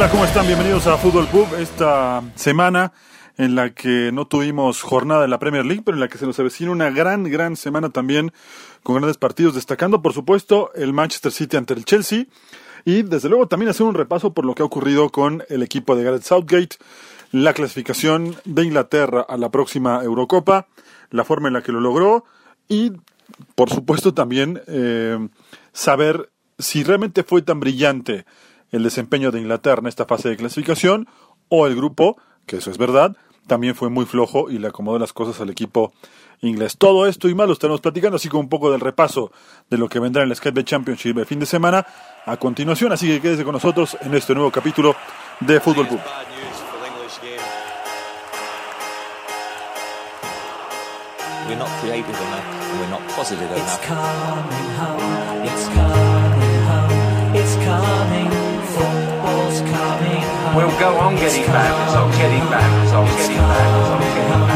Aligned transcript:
Hola, 0.00 0.10
¿cómo 0.10 0.24
están? 0.24 0.46
Bienvenidos 0.46 0.86
a 0.86 0.96
Fútbol 0.96 1.26
Pub. 1.26 1.46
Esta 1.58 2.22
semana 2.34 2.94
en 3.36 3.54
la 3.54 3.74
que 3.74 4.10
no 4.14 4.26
tuvimos 4.26 4.80
jornada 4.80 5.20
de 5.20 5.28
la 5.28 5.38
Premier 5.38 5.66
League, 5.66 5.82
pero 5.84 5.94
en 5.94 6.00
la 6.00 6.08
que 6.08 6.16
se 6.16 6.24
nos 6.24 6.40
avecina 6.40 6.70
una 6.70 6.88
gran, 6.88 7.24
gran 7.24 7.54
semana 7.54 7.90
también 7.90 8.32
con 8.82 8.94
grandes 8.94 9.18
partidos, 9.18 9.56
destacando, 9.56 10.00
por 10.00 10.14
supuesto, 10.14 10.72
el 10.74 10.94
Manchester 10.94 11.30
City 11.32 11.58
ante 11.58 11.74
el 11.74 11.84
Chelsea. 11.84 12.24
Y 12.86 13.02
desde 13.02 13.28
luego 13.28 13.46
también 13.46 13.68
hacer 13.68 13.84
un 13.84 13.92
repaso 13.92 14.32
por 14.32 14.46
lo 14.46 14.54
que 14.54 14.62
ha 14.62 14.64
ocurrido 14.64 15.10
con 15.10 15.44
el 15.50 15.62
equipo 15.62 15.94
de 15.94 16.04
Gareth 16.04 16.22
Southgate, 16.22 16.78
la 17.30 17.52
clasificación 17.52 18.36
de 18.46 18.64
Inglaterra 18.64 19.26
a 19.28 19.36
la 19.36 19.50
próxima 19.50 20.02
Eurocopa, 20.02 20.66
la 21.10 21.24
forma 21.24 21.48
en 21.48 21.52
la 21.52 21.62
que 21.62 21.72
lo 21.72 21.80
logró 21.80 22.24
y, 22.70 22.92
por 23.54 23.68
supuesto, 23.68 24.14
también 24.14 24.62
eh, 24.66 25.28
saber 25.74 26.30
si 26.58 26.84
realmente 26.84 27.22
fue 27.22 27.42
tan 27.42 27.60
brillante 27.60 28.24
el 28.70 28.82
desempeño 28.82 29.30
de 29.30 29.40
Inglaterra 29.40 29.80
en 29.80 29.86
esta 29.88 30.06
fase 30.06 30.28
de 30.28 30.36
clasificación 30.36 31.08
o 31.48 31.66
el 31.66 31.74
grupo, 31.76 32.16
que 32.46 32.56
eso 32.56 32.70
es 32.70 32.78
verdad, 32.78 33.16
también 33.46 33.74
fue 33.74 33.88
muy 33.90 34.06
flojo 34.06 34.50
y 34.50 34.58
le 34.58 34.68
acomodó 34.68 34.98
las 34.98 35.12
cosas 35.12 35.40
al 35.40 35.50
equipo 35.50 35.92
inglés. 36.40 36.76
Todo 36.78 37.06
esto 37.06 37.28
y 37.28 37.34
más 37.34 37.46
lo 37.46 37.52
estaremos 37.52 37.80
platicando, 37.80 38.16
así 38.16 38.28
como 38.28 38.42
un 38.42 38.48
poco 38.48 38.70
del 38.70 38.80
repaso 38.80 39.32
de 39.68 39.76
lo 39.78 39.88
que 39.88 39.98
vendrá 39.98 40.22
en 40.22 40.30
el 40.30 40.36
Skate 40.36 40.64
Championship 40.64 41.18
el 41.18 41.26
fin 41.26 41.40
de 41.40 41.46
semana 41.46 41.84
a 42.26 42.36
continuación. 42.36 42.92
Así 42.92 43.08
que 43.08 43.20
quédese 43.20 43.44
con 43.44 43.54
nosotros 43.54 43.96
en 44.00 44.14
este 44.14 44.34
nuevo 44.34 44.50
capítulo 44.50 44.94
de 45.40 45.60
Fútbol 45.60 45.88
Pub. 45.88 45.98
Bad 45.98 46.28
news 46.28 46.56
for 46.60 46.78
the 46.78 46.86
English 46.86 47.20
game. 47.20 47.40
We're 51.48 51.58
not 51.58 51.68
creative 51.80 52.08
enough. 52.08 52.44
We're 52.78 52.90
not 52.90 53.02
positive 53.16 53.50
It's 53.56 53.86
enough. 53.88 55.29
We'll 60.54 60.68
go 60.80 60.98
on 60.98 61.14
getting 61.14 61.46
back 61.46 61.86
results, 61.86 62.16
getting 62.18 62.40
back 62.50 62.82
It's 62.82 63.28
getting 63.28 63.36
back 63.38 63.80
results, 63.80 64.14
getting 64.14 64.30
back 64.30 64.49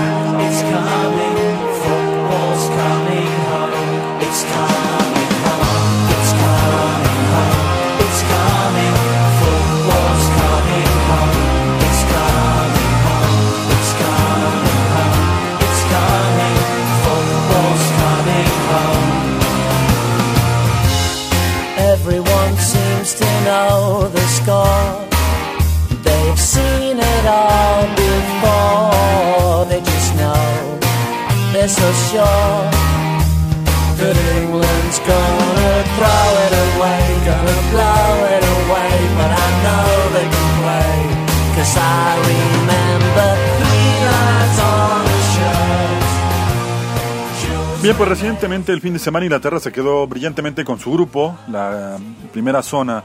Bien, 47.85 47.95
pues 47.99 48.09
recientemente 48.09 48.73
el 48.73 48.81
fin 48.81 48.95
de 48.95 48.99
semana 48.99 49.27
Inglaterra 49.27 49.61
se 49.61 49.71
quedó 49.71 50.07
brillantemente 50.07 50.65
con 50.65 50.79
su 50.79 50.91
grupo, 50.91 51.37
la 51.49 51.99
primera 52.33 52.63
zona 52.63 53.05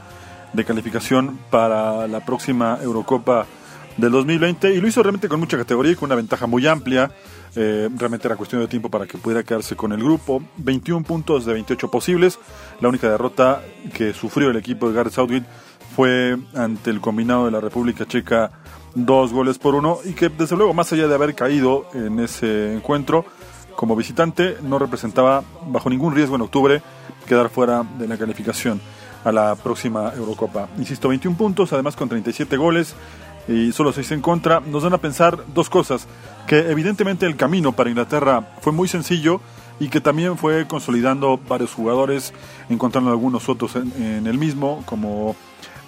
de 0.54 0.64
calificación 0.64 1.38
para 1.50 2.08
la 2.08 2.24
próxima 2.24 2.78
Eurocopa 2.82 3.44
del 3.98 4.10
2020 4.10 4.72
y 4.72 4.80
lo 4.80 4.88
hizo 4.88 5.02
realmente 5.02 5.28
con 5.28 5.38
mucha 5.38 5.58
categoría 5.58 5.92
y 5.92 5.96
con 5.96 6.06
una 6.06 6.14
ventaja 6.14 6.46
muy 6.46 6.66
amplia. 6.66 7.10
Eh, 7.54 7.90
realmente 7.94 8.26
era 8.26 8.36
cuestión 8.36 8.62
de 8.62 8.68
tiempo 8.68 8.88
para 8.88 9.06
que 9.06 9.18
pudiera 9.18 9.42
quedarse 9.42 9.76
con 9.76 9.92
el 9.92 10.02
grupo. 10.02 10.42
21 10.56 11.04
puntos 11.04 11.44
de 11.44 11.52
28 11.52 11.90
posibles. 11.90 12.38
La 12.80 12.88
única 12.88 13.10
derrota 13.10 13.60
que 13.92 14.14
sufrió 14.14 14.48
el 14.48 14.56
equipo 14.56 14.88
de 14.88 14.94
Gareth 14.94 15.12
Southgate 15.12 15.46
fue 15.94 16.38
ante 16.54 16.88
el 16.88 17.02
combinado 17.02 17.44
de 17.44 17.50
la 17.50 17.60
República 17.60 18.06
Checa, 18.06 18.50
dos 18.94 19.30
goles 19.30 19.58
por 19.58 19.74
uno 19.74 19.98
y 20.06 20.14
que 20.14 20.30
desde 20.30 20.56
luego 20.56 20.72
más 20.72 20.90
allá 20.94 21.06
de 21.06 21.14
haber 21.14 21.34
caído 21.34 21.86
en 21.92 22.18
ese 22.18 22.72
encuentro, 22.72 23.26
como 23.76 23.96
visitante 23.96 24.56
no 24.62 24.78
representaba 24.78 25.42
bajo 25.66 25.90
ningún 25.90 26.14
riesgo 26.14 26.36
en 26.36 26.42
octubre 26.42 26.82
quedar 27.26 27.48
fuera 27.48 27.84
de 27.98 28.08
la 28.08 28.16
calificación 28.16 28.80
a 29.24 29.32
la 29.32 29.54
próxima 29.54 30.12
Eurocopa. 30.16 30.68
Insisto, 30.78 31.08
21 31.08 31.36
puntos, 31.36 31.72
además 31.72 31.96
con 31.96 32.08
37 32.08 32.56
goles 32.56 32.94
y 33.48 33.72
solo 33.72 33.92
6 33.92 34.12
en 34.12 34.20
contra, 34.20 34.60
nos 34.60 34.82
dan 34.82 34.94
a 34.94 34.98
pensar 34.98 35.38
dos 35.54 35.68
cosas, 35.68 36.06
que 36.46 36.70
evidentemente 36.70 37.26
el 37.26 37.36
camino 37.36 37.72
para 37.72 37.90
Inglaterra 37.90 38.52
fue 38.60 38.72
muy 38.72 38.88
sencillo 38.88 39.40
y 39.78 39.88
que 39.88 40.00
también 40.00 40.36
fue 40.36 40.66
consolidando 40.66 41.38
varios 41.48 41.72
jugadores, 41.72 42.32
encontrando 42.68 43.10
algunos 43.10 43.48
otros 43.48 43.76
en, 43.76 43.92
en 44.02 44.26
el 44.26 44.38
mismo, 44.38 44.82
como 44.86 45.34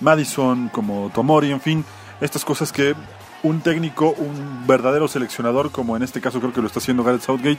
Madison, 0.00 0.70
como 0.70 1.10
Tomori, 1.14 1.52
en 1.52 1.60
fin, 1.60 1.84
estas 2.20 2.44
cosas 2.44 2.72
que 2.72 2.94
un 3.42 3.60
técnico, 3.60 4.14
un 4.16 4.66
verdadero 4.66 5.08
seleccionador, 5.08 5.70
como 5.70 5.96
en 5.96 6.02
este 6.02 6.20
caso 6.20 6.40
creo 6.40 6.52
que 6.52 6.60
lo 6.60 6.66
está 6.66 6.78
haciendo 6.78 7.04
Gareth 7.04 7.22
Southgate, 7.22 7.58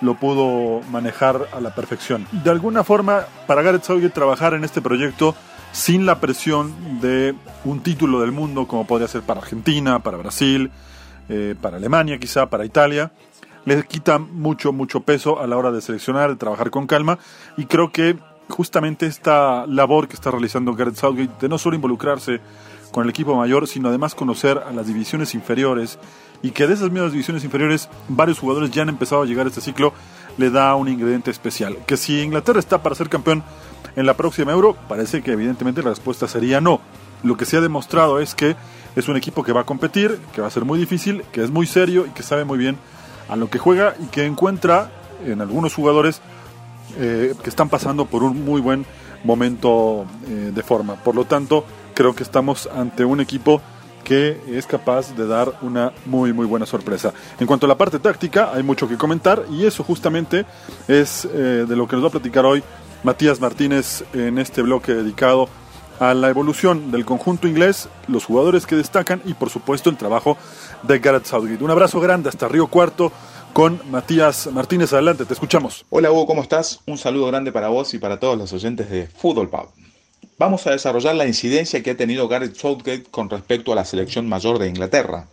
lo 0.00 0.14
pudo 0.14 0.80
manejar 0.90 1.48
a 1.52 1.60
la 1.60 1.74
perfección. 1.74 2.26
De 2.30 2.50
alguna 2.50 2.84
forma, 2.84 3.24
para 3.46 3.62
Gareth 3.62 3.84
Southgate 3.84 4.10
trabajar 4.10 4.54
en 4.54 4.64
este 4.64 4.80
proyecto 4.80 5.34
sin 5.72 6.06
la 6.06 6.20
presión 6.20 7.00
de 7.00 7.34
un 7.64 7.80
título 7.80 8.20
del 8.20 8.32
mundo, 8.32 8.66
como 8.66 8.86
podría 8.86 9.08
ser 9.08 9.22
para 9.22 9.40
Argentina, 9.40 9.98
para 10.00 10.16
Brasil, 10.16 10.70
eh, 11.28 11.54
para 11.60 11.78
Alemania 11.78 12.18
quizá, 12.18 12.46
para 12.48 12.64
Italia, 12.64 13.10
le 13.64 13.82
quita 13.84 14.18
mucho, 14.18 14.72
mucho 14.72 15.00
peso 15.00 15.40
a 15.40 15.46
la 15.46 15.56
hora 15.56 15.72
de 15.72 15.80
seleccionar, 15.80 16.30
de 16.30 16.36
trabajar 16.36 16.70
con 16.70 16.86
calma, 16.86 17.18
y 17.56 17.64
creo 17.64 17.90
que 17.90 18.16
justamente 18.48 19.06
esta 19.06 19.66
labor 19.66 20.06
que 20.06 20.14
está 20.14 20.30
realizando 20.30 20.74
Gareth 20.74 20.96
Southgate 20.96 21.32
de 21.40 21.48
no 21.48 21.58
solo 21.58 21.76
involucrarse 21.76 22.40
con 22.94 23.02
el 23.02 23.10
equipo 23.10 23.34
mayor, 23.34 23.66
sino 23.66 23.88
además 23.88 24.14
conocer 24.14 24.62
a 24.64 24.70
las 24.70 24.86
divisiones 24.86 25.34
inferiores 25.34 25.98
y 26.42 26.52
que 26.52 26.68
de 26.68 26.74
esas 26.74 26.92
mismas 26.92 27.10
divisiones 27.10 27.42
inferiores 27.42 27.88
varios 28.06 28.38
jugadores 28.38 28.70
ya 28.70 28.82
han 28.82 28.88
empezado 28.88 29.22
a 29.22 29.26
llegar 29.26 29.46
a 29.46 29.48
este 29.48 29.60
ciclo, 29.60 29.92
le 30.38 30.48
da 30.50 30.76
un 30.76 30.86
ingrediente 30.86 31.32
especial. 31.32 31.76
Que 31.88 31.96
si 31.96 32.20
Inglaterra 32.20 32.60
está 32.60 32.84
para 32.84 32.94
ser 32.94 33.08
campeón 33.08 33.42
en 33.96 34.06
la 34.06 34.14
próxima 34.14 34.52
Euro, 34.52 34.76
parece 34.86 35.22
que 35.24 35.32
evidentemente 35.32 35.82
la 35.82 35.90
respuesta 35.90 36.28
sería 36.28 36.60
no. 36.60 36.80
Lo 37.24 37.36
que 37.36 37.46
se 37.46 37.56
ha 37.56 37.60
demostrado 37.60 38.20
es 38.20 38.36
que 38.36 38.54
es 38.94 39.08
un 39.08 39.16
equipo 39.16 39.42
que 39.42 39.52
va 39.52 39.62
a 39.62 39.66
competir, 39.66 40.20
que 40.32 40.40
va 40.40 40.46
a 40.46 40.50
ser 40.52 40.64
muy 40.64 40.78
difícil, 40.78 41.24
que 41.32 41.42
es 41.42 41.50
muy 41.50 41.66
serio 41.66 42.06
y 42.06 42.10
que 42.10 42.22
sabe 42.22 42.44
muy 42.44 42.58
bien 42.58 42.76
a 43.28 43.34
lo 43.34 43.50
que 43.50 43.58
juega 43.58 43.96
y 43.98 44.06
que 44.06 44.24
encuentra 44.24 44.92
en 45.26 45.40
algunos 45.40 45.74
jugadores 45.74 46.20
eh, 46.96 47.34
que 47.42 47.50
están 47.50 47.68
pasando 47.68 48.04
por 48.04 48.22
un 48.22 48.44
muy 48.44 48.60
buen 48.60 48.86
momento 49.24 50.04
eh, 50.28 50.52
de 50.54 50.62
forma. 50.62 50.94
Por 50.94 51.16
lo 51.16 51.24
tanto, 51.24 51.64
creo 51.94 52.14
que 52.14 52.22
estamos 52.22 52.68
ante 52.74 53.04
un 53.04 53.20
equipo 53.20 53.60
que 54.04 54.38
es 54.48 54.66
capaz 54.66 55.14
de 55.16 55.26
dar 55.26 55.52
una 55.62 55.92
muy 56.04 56.32
muy 56.32 56.46
buena 56.46 56.66
sorpresa. 56.66 57.12
En 57.40 57.46
cuanto 57.46 57.66
a 57.66 57.68
la 57.68 57.78
parte 57.78 57.98
táctica, 57.98 58.50
hay 58.52 58.62
mucho 58.62 58.86
que 58.86 58.98
comentar 58.98 59.44
y 59.50 59.64
eso 59.64 59.82
justamente 59.82 60.44
es 60.86 61.24
eh, 61.24 61.64
de 61.66 61.76
lo 61.76 61.88
que 61.88 61.96
nos 61.96 62.04
va 62.04 62.08
a 62.08 62.12
platicar 62.12 62.44
hoy 62.44 62.62
Matías 63.02 63.40
Martínez 63.40 64.04
en 64.12 64.38
este 64.38 64.62
bloque 64.62 64.94
dedicado 64.94 65.48
a 66.00 66.12
la 66.12 66.28
evolución 66.28 66.90
del 66.90 67.04
conjunto 67.04 67.46
inglés, 67.46 67.88
los 68.08 68.24
jugadores 68.24 68.66
que 68.66 68.76
destacan 68.76 69.22
y 69.24 69.34
por 69.34 69.50
supuesto 69.50 69.90
el 69.90 69.96
trabajo 69.96 70.36
de 70.82 70.98
Gareth 70.98 71.26
Southgate. 71.26 71.62
Un 71.62 71.70
abrazo 71.70 72.00
grande 72.00 72.28
hasta 72.28 72.48
Río 72.48 72.66
Cuarto 72.66 73.12
con 73.52 73.80
Matías 73.90 74.48
Martínez. 74.48 74.92
Adelante, 74.92 75.24
te 75.24 75.32
escuchamos. 75.32 75.84
Hola 75.90 76.10
Hugo, 76.10 76.26
¿cómo 76.26 76.42
estás? 76.42 76.80
Un 76.86 76.98
saludo 76.98 77.28
grande 77.28 77.52
para 77.52 77.68
vos 77.68 77.94
y 77.94 77.98
para 77.98 78.18
todos 78.18 78.36
los 78.36 78.52
oyentes 78.52 78.90
de 78.90 79.06
Fútbol 79.06 79.48
Pub. 79.48 79.68
Vamos 80.36 80.66
a 80.66 80.72
desarrollar 80.72 81.14
la 81.14 81.28
incidencia 81.28 81.80
que 81.84 81.92
ha 81.92 81.96
tenido 81.96 82.26
Gareth 82.26 82.56
Southgate 82.56 83.04
con 83.04 83.30
respecto 83.30 83.72
a 83.72 83.76
la 83.76 83.84
selección 83.84 84.28
mayor 84.28 84.58
de 84.58 84.68
Inglaterra. 84.68 85.28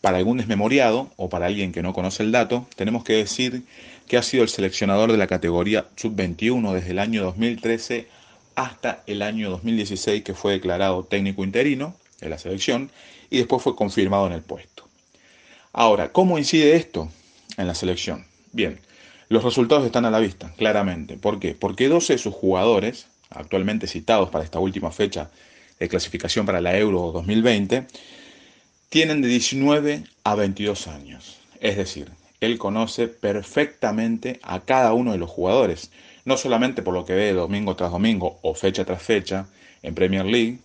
Para 0.00 0.18
algún 0.18 0.38
desmemoriado 0.38 1.10
o 1.16 1.28
para 1.28 1.46
alguien 1.46 1.72
que 1.72 1.82
no 1.82 1.92
conoce 1.92 2.22
el 2.22 2.30
dato, 2.30 2.64
tenemos 2.76 3.02
que 3.02 3.14
decir 3.14 3.64
que 4.06 4.16
ha 4.16 4.22
sido 4.22 4.44
el 4.44 4.48
seleccionador 4.48 5.10
de 5.10 5.18
la 5.18 5.26
categoría 5.26 5.88
sub-21 5.96 6.72
desde 6.72 6.92
el 6.92 7.00
año 7.00 7.24
2013 7.24 8.06
hasta 8.54 9.02
el 9.08 9.22
año 9.22 9.50
2016 9.50 10.22
que 10.22 10.34
fue 10.34 10.52
declarado 10.52 11.02
técnico 11.02 11.42
interino 11.42 11.96
de 12.20 12.28
la 12.28 12.38
selección 12.38 12.92
y 13.30 13.38
después 13.38 13.60
fue 13.60 13.74
confirmado 13.74 14.28
en 14.28 14.34
el 14.34 14.42
puesto. 14.42 14.84
Ahora, 15.72 16.12
¿cómo 16.12 16.38
incide 16.38 16.76
esto 16.76 17.10
en 17.56 17.66
la 17.66 17.74
selección? 17.74 18.24
Bien, 18.52 18.78
los 19.28 19.42
resultados 19.42 19.84
están 19.84 20.04
a 20.04 20.12
la 20.12 20.20
vista, 20.20 20.52
claramente. 20.56 21.16
¿Por 21.16 21.40
qué? 21.40 21.56
Porque 21.56 21.88
12 21.88 22.12
de 22.12 22.18
sus 22.20 22.34
jugadores, 22.34 23.08
actualmente 23.30 23.86
citados 23.86 24.30
para 24.30 24.44
esta 24.44 24.58
última 24.58 24.90
fecha 24.90 25.30
de 25.78 25.88
clasificación 25.88 26.46
para 26.46 26.60
la 26.60 26.76
Euro 26.76 27.12
2020, 27.12 27.86
tienen 28.88 29.22
de 29.22 29.28
19 29.28 30.04
a 30.24 30.34
22 30.34 30.88
años. 30.88 31.38
Es 31.60 31.76
decir, 31.76 32.10
él 32.40 32.58
conoce 32.58 33.08
perfectamente 33.08 34.40
a 34.42 34.60
cada 34.60 34.92
uno 34.92 35.12
de 35.12 35.18
los 35.18 35.30
jugadores 35.30 35.90
no 36.28 36.36
solamente 36.36 36.82
por 36.82 36.92
lo 36.92 37.06
que 37.06 37.14
ve 37.14 37.32
domingo 37.32 37.74
tras 37.74 37.90
domingo 37.90 38.38
o 38.42 38.54
fecha 38.54 38.84
tras 38.84 39.02
fecha 39.02 39.46
en 39.82 39.94
Premier 39.94 40.26
League, 40.26 40.58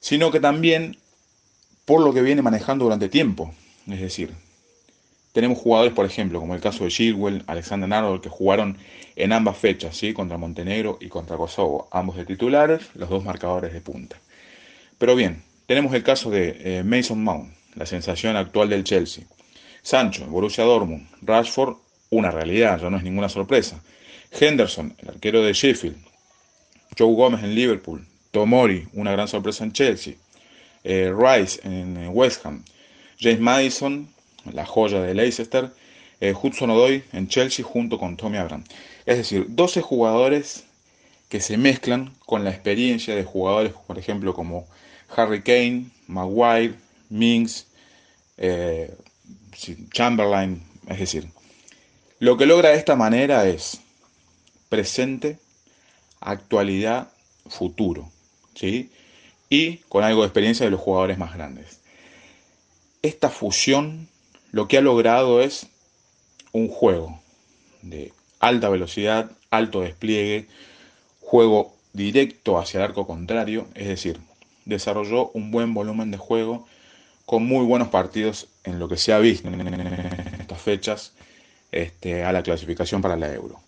sino 0.00 0.32
que 0.32 0.40
también 0.40 0.96
por 1.84 2.02
lo 2.02 2.12
que 2.12 2.20
viene 2.20 2.42
manejando 2.42 2.84
durante 2.84 3.08
tiempo. 3.08 3.54
Es 3.88 4.00
decir, 4.00 4.34
tenemos 5.36 5.58
jugadores, 5.58 5.92
por 5.92 6.06
ejemplo, 6.06 6.40
como 6.40 6.54
el 6.54 6.62
caso 6.62 6.84
de 6.84 6.90
Chilwell, 6.90 7.44
Alexander 7.46 7.92
Arnold, 7.92 8.22
que 8.22 8.30
jugaron 8.30 8.78
en 9.16 9.34
ambas 9.34 9.58
fechas, 9.58 9.94
¿sí? 9.94 10.14
contra 10.14 10.38
Montenegro 10.38 10.96
y 10.98 11.08
contra 11.08 11.36
Kosovo, 11.36 11.88
ambos 11.92 12.16
de 12.16 12.24
titulares, 12.24 12.80
los 12.94 13.10
dos 13.10 13.22
marcadores 13.22 13.74
de 13.74 13.82
punta. 13.82 14.16
Pero 14.96 15.14
bien, 15.14 15.42
tenemos 15.66 15.92
el 15.92 16.02
caso 16.02 16.30
de 16.30 16.56
eh, 16.78 16.82
Mason 16.84 17.22
Mount, 17.22 17.52
la 17.74 17.84
sensación 17.84 18.34
actual 18.34 18.70
del 18.70 18.82
Chelsea. 18.82 19.24
Sancho, 19.82 20.24
Borussia 20.24 20.64
Dortmund, 20.64 21.06
Rashford, 21.20 21.76
una 22.08 22.30
realidad, 22.30 22.80
ya 22.80 22.88
no 22.88 22.96
es 22.96 23.02
ninguna 23.02 23.28
sorpresa. 23.28 23.82
Henderson, 24.32 24.94
el 24.96 25.10
arquero 25.10 25.42
de 25.42 25.52
Sheffield, 25.52 25.98
Joe 26.98 27.14
Gómez 27.14 27.44
en 27.44 27.54
Liverpool, 27.54 28.06
Tomori, 28.30 28.88
una 28.94 29.12
gran 29.12 29.28
sorpresa 29.28 29.64
en 29.64 29.72
Chelsea, 29.72 30.14
eh, 30.82 31.12
Rice 31.14 31.60
en 31.62 32.08
West 32.14 32.46
Ham, 32.46 32.64
James 33.20 33.40
Madison, 33.40 34.15
la 34.52 34.66
joya 34.66 35.00
de 35.00 35.14
Leicester, 35.14 35.70
eh, 36.20 36.34
Hudson 36.40 36.70
Odoi 36.70 37.04
en 37.12 37.28
Chelsea 37.28 37.64
junto 37.64 37.98
con 37.98 38.16
Tommy 38.16 38.38
Abraham. 38.38 38.64
Es 39.04 39.18
decir, 39.18 39.46
12 39.48 39.82
jugadores 39.82 40.64
que 41.28 41.40
se 41.40 41.58
mezclan 41.58 42.14
con 42.24 42.44
la 42.44 42.50
experiencia 42.50 43.14
de 43.14 43.24
jugadores, 43.24 43.72
por 43.86 43.98
ejemplo, 43.98 44.34
como 44.34 44.66
Harry 45.14 45.42
Kane, 45.42 45.86
Maguire, 46.06 46.74
Mings, 47.10 47.66
eh, 48.36 48.94
Chamberlain. 49.90 50.62
Es 50.88 50.98
decir, 50.98 51.28
lo 52.18 52.36
que 52.36 52.46
logra 52.46 52.70
de 52.70 52.76
esta 52.76 52.96
manera 52.96 53.46
es 53.46 53.80
presente, 54.68 55.38
actualidad, 56.20 57.08
futuro, 57.48 58.10
¿sí? 58.54 58.90
Y 59.48 59.78
con 59.88 60.04
algo 60.04 60.22
de 60.22 60.28
experiencia 60.28 60.64
de 60.64 60.70
los 60.70 60.80
jugadores 60.80 61.18
más 61.18 61.34
grandes. 61.34 61.80
Esta 63.02 63.30
fusión 63.30 64.08
lo 64.52 64.68
que 64.68 64.78
ha 64.78 64.80
logrado 64.80 65.40
es 65.40 65.66
un 66.52 66.68
juego 66.68 67.20
de 67.82 68.12
alta 68.40 68.68
velocidad, 68.68 69.30
alto 69.50 69.80
despliegue, 69.80 70.46
juego 71.20 71.74
directo 71.92 72.58
hacia 72.58 72.78
el 72.78 72.84
arco 72.84 73.06
contrario, 73.06 73.66
es 73.74 73.88
decir, 73.88 74.20
desarrolló 74.64 75.30
un 75.30 75.50
buen 75.50 75.74
volumen 75.74 76.10
de 76.10 76.18
juego 76.18 76.66
con 77.24 77.44
muy 77.44 77.64
buenos 77.64 77.88
partidos 77.88 78.48
en 78.64 78.78
lo 78.78 78.88
que 78.88 78.96
se 78.96 79.12
ha 79.12 79.18
visto 79.18 79.48
en 79.48 79.66
estas 80.40 80.60
fechas 80.60 81.12
este, 81.72 82.24
a 82.24 82.32
la 82.32 82.42
clasificación 82.42 83.02
para 83.02 83.16
la 83.16 83.32
Euro. 83.32 83.60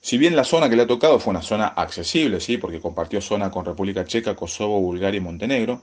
Si 0.00 0.16
bien 0.16 0.34
la 0.34 0.44
zona 0.44 0.70
que 0.70 0.76
le 0.76 0.82
ha 0.82 0.86
tocado 0.86 1.20
fue 1.20 1.32
una 1.32 1.42
zona 1.42 1.66
accesible, 1.68 2.40
¿sí? 2.40 2.56
porque 2.56 2.80
compartió 2.80 3.20
zona 3.20 3.50
con 3.50 3.66
República 3.66 4.04
Checa, 4.06 4.34
Kosovo, 4.34 4.80
Bulgaria 4.80 5.18
y 5.18 5.20
Montenegro, 5.20 5.82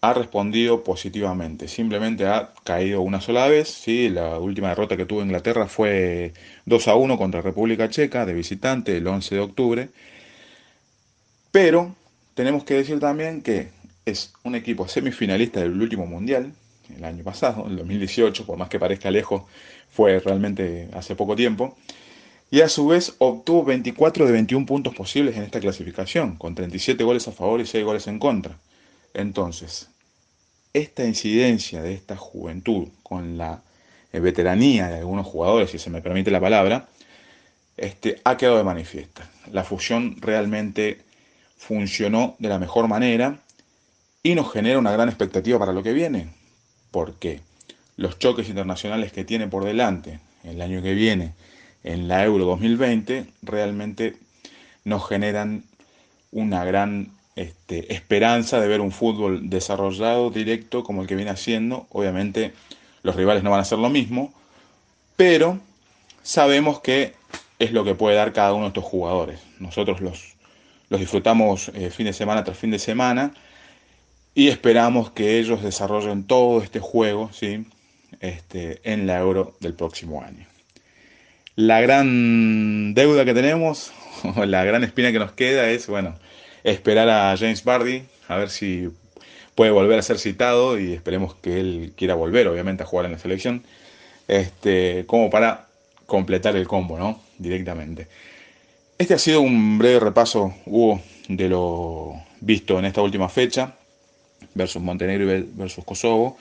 ha 0.00 0.12
respondido 0.14 0.84
positivamente. 0.84 1.68
Simplemente 1.68 2.26
ha 2.26 2.52
caído 2.64 3.00
una 3.02 3.20
sola 3.20 3.48
vez. 3.48 3.68
¿sí? 3.68 4.08
La 4.08 4.38
última 4.38 4.68
derrota 4.68 4.96
que 4.96 5.06
tuvo 5.06 5.22
Inglaterra 5.22 5.66
fue 5.66 6.32
2 6.66 6.88
a 6.88 6.94
1 6.94 7.18
contra 7.18 7.40
República 7.42 7.88
Checa 7.88 8.26
de 8.26 8.34
visitante 8.34 8.96
el 8.96 9.06
11 9.06 9.34
de 9.34 9.40
octubre. 9.40 9.88
Pero 11.50 11.94
tenemos 12.34 12.64
que 12.64 12.74
decir 12.74 13.00
también 13.00 13.42
que 13.42 13.68
es 14.06 14.32
un 14.44 14.54
equipo 14.54 14.88
semifinalista 14.88 15.60
del 15.60 15.80
último 15.80 16.06
mundial, 16.06 16.52
el 16.96 17.04
año 17.04 17.22
pasado, 17.24 17.66
el 17.66 17.76
2018, 17.76 18.46
por 18.46 18.56
más 18.56 18.68
que 18.68 18.78
parezca 18.78 19.10
lejos, 19.10 19.42
fue 19.90 20.18
realmente 20.20 20.88
hace 20.94 21.14
poco 21.14 21.36
tiempo 21.36 21.76
y 22.50 22.62
a 22.62 22.68
su 22.68 22.86
vez 22.86 23.14
obtuvo 23.18 23.64
24 23.64 24.26
de 24.26 24.32
21 24.32 24.64
puntos 24.64 24.94
posibles 24.94 25.36
en 25.36 25.42
esta 25.42 25.60
clasificación, 25.60 26.36
con 26.36 26.54
37 26.54 27.02
goles 27.04 27.28
a 27.28 27.32
favor 27.32 27.60
y 27.60 27.66
6 27.66 27.84
goles 27.84 28.06
en 28.06 28.18
contra. 28.18 28.56
Entonces, 29.14 29.88
esta 30.72 31.04
incidencia 31.04 31.82
de 31.82 31.94
esta 31.94 32.16
juventud 32.16 32.88
con 33.02 33.38
la 33.38 33.62
eh, 34.12 34.20
veteranía 34.20 34.88
de 34.88 34.98
algunos 34.98 35.26
jugadores, 35.26 35.70
si 35.70 35.78
se 35.78 35.90
me 35.90 36.02
permite 36.02 36.30
la 36.30 36.40
palabra, 36.40 36.88
este, 37.76 38.20
ha 38.24 38.36
quedado 38.36 38.58
de 38.58 38.64
manifiesta. 38.64 39.30
La 39.52 39.64
fusión 39.64 40.16
realmente 40.20 41.02
funcionó 41.56 42.36
de 42.38 42.48
la 42.48 42.58
mejor 42.58 42.88
manera 42.88 43.38
y 44.22 44.34
nos 44.34 44.52
genera 44.52 44.78
una 44.78 44.92
gran 44.92 45.08
expectativa 45.08 45.58
para 45.58 45.72
lo 45.72 45.82
que 45.82 45.92
viene. 45.92 46.28
porque 46.90 47.40
Los 47.96 48.18
choques 48.18 48.48
internacionales 48.48 49.12
que 49.12 49.24
tiene 49.24 49.48
por 49.48 49.64
delante 49.64 50.20
el 50.44 50.60
año 50.62 50.82
que 50.82 50.94
viene 50.94 51.34
en 51.84 52.08
la 52.08 52.24
Euro 52.24 52.44
2020 52.44 53.26
realmente 53.42 54.16
nos 54.84 55.06
generan 55.08 55.64
una 56.30 56.64
gran 56.64 57.17
este, 57.38 57.94
esperanza 57.94 58.60
de 58.60 58.66
ver 58.66 58.80
un 58.80 58.90
fútbol 58.90 59.48
desarrollado, 59.48 60.30
directo, 60.30 60.82
como 60.82 61.02
el 61.02 61.08
que 61.08 61.14
viene 61.14 61.30
haciendo. 61.30 61.86
Obviamente 61.90 62.52
los 63.02 63.14
rivales 63.14 63.44
no 63.44 63.50
van 63.50 63.60
a 63.60 63.62
hacer 63.62 63.78
lo 63.78 63.88
mismo, 63.88 64.34
pero 65.16 65.60
sabemos 66.22 66.80
que 66.80 67.14
es 67.60 67.72
lo 67.72 67.84
que 67.84 67.94
puede 67.94 68.16
dar 68.16 68.32
cada 68.32 68.54
uno 68.54 68.64
de 68.64 68.68
estos 68.68 68.84
jugadores. 68.84 69.38
Nosotros 69.60 70.00
los, 70.00 70.34
los 70.88 70.98
disfrutamos 70.98 71.70
eh, 71.74 71.90
fin 71.90 72.06
de 72.06 72.12
semana 72.12 72.42
tras 72.42 72.58
fin 72.58 72.72
de 72.72 72.80
semana 72.80 73.32
y 74.34 74.48
esperamos 74.48 75.12
que 75.12 75.38
ellos 75.38 75.62
desarrollen 75.62 76.24
todo 76.24 76.60
este 76.60 76.80
juego 76.80 77.30
¿sí? 77.32 77.66
este, 78.18 78.80
en 78.82 79.06
la 79.06 79.18
Euro 79.18 79.56
del 79.60 79.74
próximo 79.74 80.22
año. 80.22 80.44
La 81.54 81.80
gran 81.80 82.94
deuda 82.94 83.24
que 83.24 83.34
tenemos, 83.34 83.92
o 84.36 84.44
la 84.44 84.64
gran 84.64 84.82
espina 84.82 85.12
que 85.12 85.20
nos 85.20 85.32
queda 85.32 85.70
es, 85.70 85.86
bueno, 85.86 86.16
esperar 86.64 87.08
a 87.08 87.36
James 87.36 87.64
Bardi, 87.64 88.02
a 88.28 88.36
ver 88.36 88.50
si 88.50 88.88
puede 89.54 89.70
volver 89.70 89.98
a 89.98 90.02
ser 90.02 90.18
citado 90.18 90.78
y 90.78 90.92
esperemos 90.92 91.34
que 91.34 91.58
él 91.58 91.92
quiera 91.96 92.14
volver, 92.14 92.46
obviamente, 92.48 92.82
a 92.82 92.86
jugar 92.86 93.06
en 93.06 93.12
la 93.12 93.18
selección, 93.18 93.64
este, 94.28 95.04
como 95.06 95.30
para 95.30 95.66
completar 96.06 96.56
el 96.56 96.68
combo, 96.68 96.98
¿no? 96.98 97.20
Directamente. 97.38 98.06
Este 98.98 99.14
ha 99.14 99.18
sido 99.18 99.40
un 99.40 99.78
breve 99.78 100.00
repaso, 100.00 100.54
Hugo, 100.66 101.00
de 101.28 101.48
lo 101.48 102.14
visto 102.40 102.78
en 102.78 102.84
esta 102.84 103.02
última 103.02 103.28
fecha, 103.28 103.74
versus 104.54 104.82
Montenegro 104.82 105.24
y 105.24 105.42
versus 105.54 105.84
Kosovo. 105.84 106.36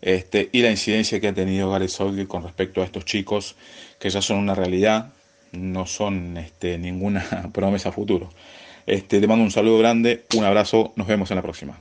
Este, 0.00 0.48
y 0.52 0.62
la 0.62 0.70
incidencia 0.70 1.20
que 1.20 1.28
ha 1.28 1.34
tenido 1.34 1.70
Gareth 1.70 1.90
Southgate 1.90 2.28
con 2.28 2.42
respecto 2.42 2.82
a 2.82 2.84
estos 2.84 3.04
chicos 3.04 3.56
que 3.98 4.10
ya 4.10 4.22
son 4.22 4.38
una 4.38 4.54
realidad, 4.54 5.12
no 5.52 5.86
son 5.86 6.36
este, 6.36 6.78
ninguna 6.78 7.50
promesa 7.52 7.92
futuro. 7.92 8.30
Este, 8.88 9.20
te 9.20 9.26
mando 9.26 9.44
un 9.44 9.50
saludo 9.50 9.76
grande, 9.76 10.24
un 10.34 10.44
abrazo, 10.44 10.94
nos 10.96 11.06
vemos 11.06 11.30
en 11.30 11.36
la 11.36 11.42
próxima. 11.42 11.78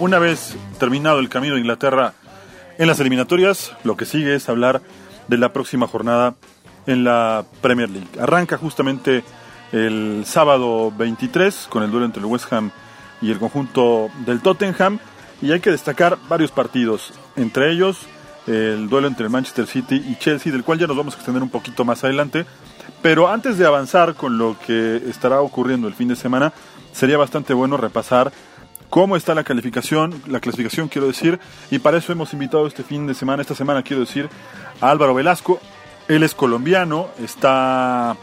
Una 0.00 0.18
vez 0.18 0.56
terminado 0.78 1.18
el 1.18 1.28
camino 1.28 1.54
de 1.54 1.60
Inglaterra 1.60 2.14
en 2.78 2.86
las 2.86 3.00
eliminatorias, 3.00 3.72
lo 3.84 3.96
que 3.96 4.04
sigue 4.04 4.34
es 4.34 4.48
hablar 4.48 4.80
de 5.26 5.38
la 5.38 5.52
próxima 5.52 5.88
jornada 5.88 6.34
en 6.86 7.04
la 7.04 7.44
Premier 7.60 7.90
League. 7.90 8.08
Arranca 8.20 8.56
justamente 8.56 9.24
el 9.72 10.22
sábado 10.24 10.92
23 10.96 11.66
con 11.68 11.82
el 11.82 11.90
duelo 11.90 12.06
entre 12.06 12.20
el 12.20 12.26
West 12.26 12.52
Ham 12.52 12.70
y 13.20 13.30
el 13.30 13.38
conjunto 13.38 14.08
del 14.24 14.40
Tottenham 14.40 14.98
y 15.42 15.52
hay 15.52 15.60
que 15.60 15.70
destacar 15.70 16.16
varios 16.28 16.50
partidos, 16.50 17.12
entre 17.36 17.72
ellos 17.72 17.98
el 18.46 18.88
duelo 18.88 19.08
entre 19.08 19.24
el 19.24 19.30
Manchester 19.30 19.66
City 19.66 20.02
y 20.08 20.16
Chelsea, 20.16 20.50
del 20.50 20.64
cual 20.64 20.78
ya 20.78 20.86
nos 20.86 20.96
vamos 20.96 21.14
a 21.14 21.16
extender 21.18 21.42
un 21.42 21.50
poquito 21.50 21.84
más 21.84 22.02
adelante. 22.04 22.46
Pero 23.02 23.28
antes 23.28 23.58
de 23.58 23.66
avanzar 23.66 24.14
con 24.14 24.38
lo 24.38 24.56
que 24.66 25.02
estará 25.08 25.42
ocurriendo 25.42 25.86
el 25.86 25.94
fin 25.94 26.08
de 26.08 26.16
semana, 26.16 26.52
sería 26.92 27.18
bastante 27.18 27.52
bueno 27.52 27.76
repasar 27.76 28.32
cómo 28.90 29.16
está 29.16 29.34
la 29.34 29.44
calificación, 29.44 30.22
la 30.26 30.40
clasificación 30.40 30.88
quiero 30.88 31.06
decir, 31.06 31.38
y 31.70 31.78
para 31.78 31.98
eso 31.98 32.12
hemos 32.12 32.32
invitado 32.32 32.66
este 32.66 32.82
fin 32.82 33.06
de 33.06 33.14
semana, 33.14 33.42
esta 33.42 33.54
semana 33.54 33.82
quiero 33.82 34.00
decir, 34.00 34.28
a 34.80 34.90
Álvaro 34.90 35.14
Velasco. 35.14 35.60
Él 36.08 36.22
es 36.22 36.34
colombiano, 36.34 37.08
está 37.22 38.16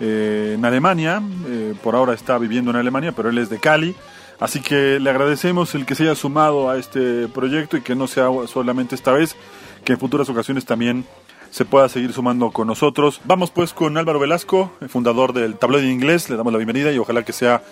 eh, 0.00 0.54
en 0.56 0.64
Alemania, 0.64 1.22
eh, 1.46 1.74
por 1.82 1.94
ahora 1.94 2.14
está 2.14 2.38
viviendo 2.38 2.70
en 2.70 2.78
Alemania, 2.78 3.12
pero 3.12 3.28
él 3.28 3.38
es 3.38 3.50
de 3.50 3.58
Cali. 3.58 3.94
Así 4.38 4.60
que 4.60 4.98
le 4.98 5.10
agradecemos 5.10 5.74
el 5.74 5.84
que 5.84 5.94
se 5.94 6.04
haya 6.04 6.14
sumado 6.14 6.70
a 6.70 6.78
este 6.78 7.28
proyecto 7.28 7.76
y 7.76 7.82
que 7.82 7.94
no 7.94 8.06
sea 8.06 8.28
solamente 8.46 8.94
esta 8.94 9.12
vez, 9.12 9.36
que 9.84 9.92
en 9.92 9.98
futuras 9.98 10.30
ocasiones 10.30 10.64
también 10.64 11.04
se 11.50 11.66
pueda 11.66 11.90
seguir 11.90 12.14
sumando 12.14 12.50
con 12.50 12.66
nosotros. 12.66 13.20
Vamos 13.24 13.50
pues 13.50 13.74
con 13.74 13.98
Álvaro 13.98 14.18
Velasco, 14.18 14.72
el 14.80 14.88
fundador 14.88 15.34
del 15.34 15.56
tabloide 15.56 15.90
inglés, 15.90 16.30
le 16.30 16.36
damos 16.36 16.54
la 16.54 16.58
bienvenida 16.58 16.90
y 16.90 16.98
ojalá 16.98 17.22
que 17.22 17.34
sea 17.34 17.62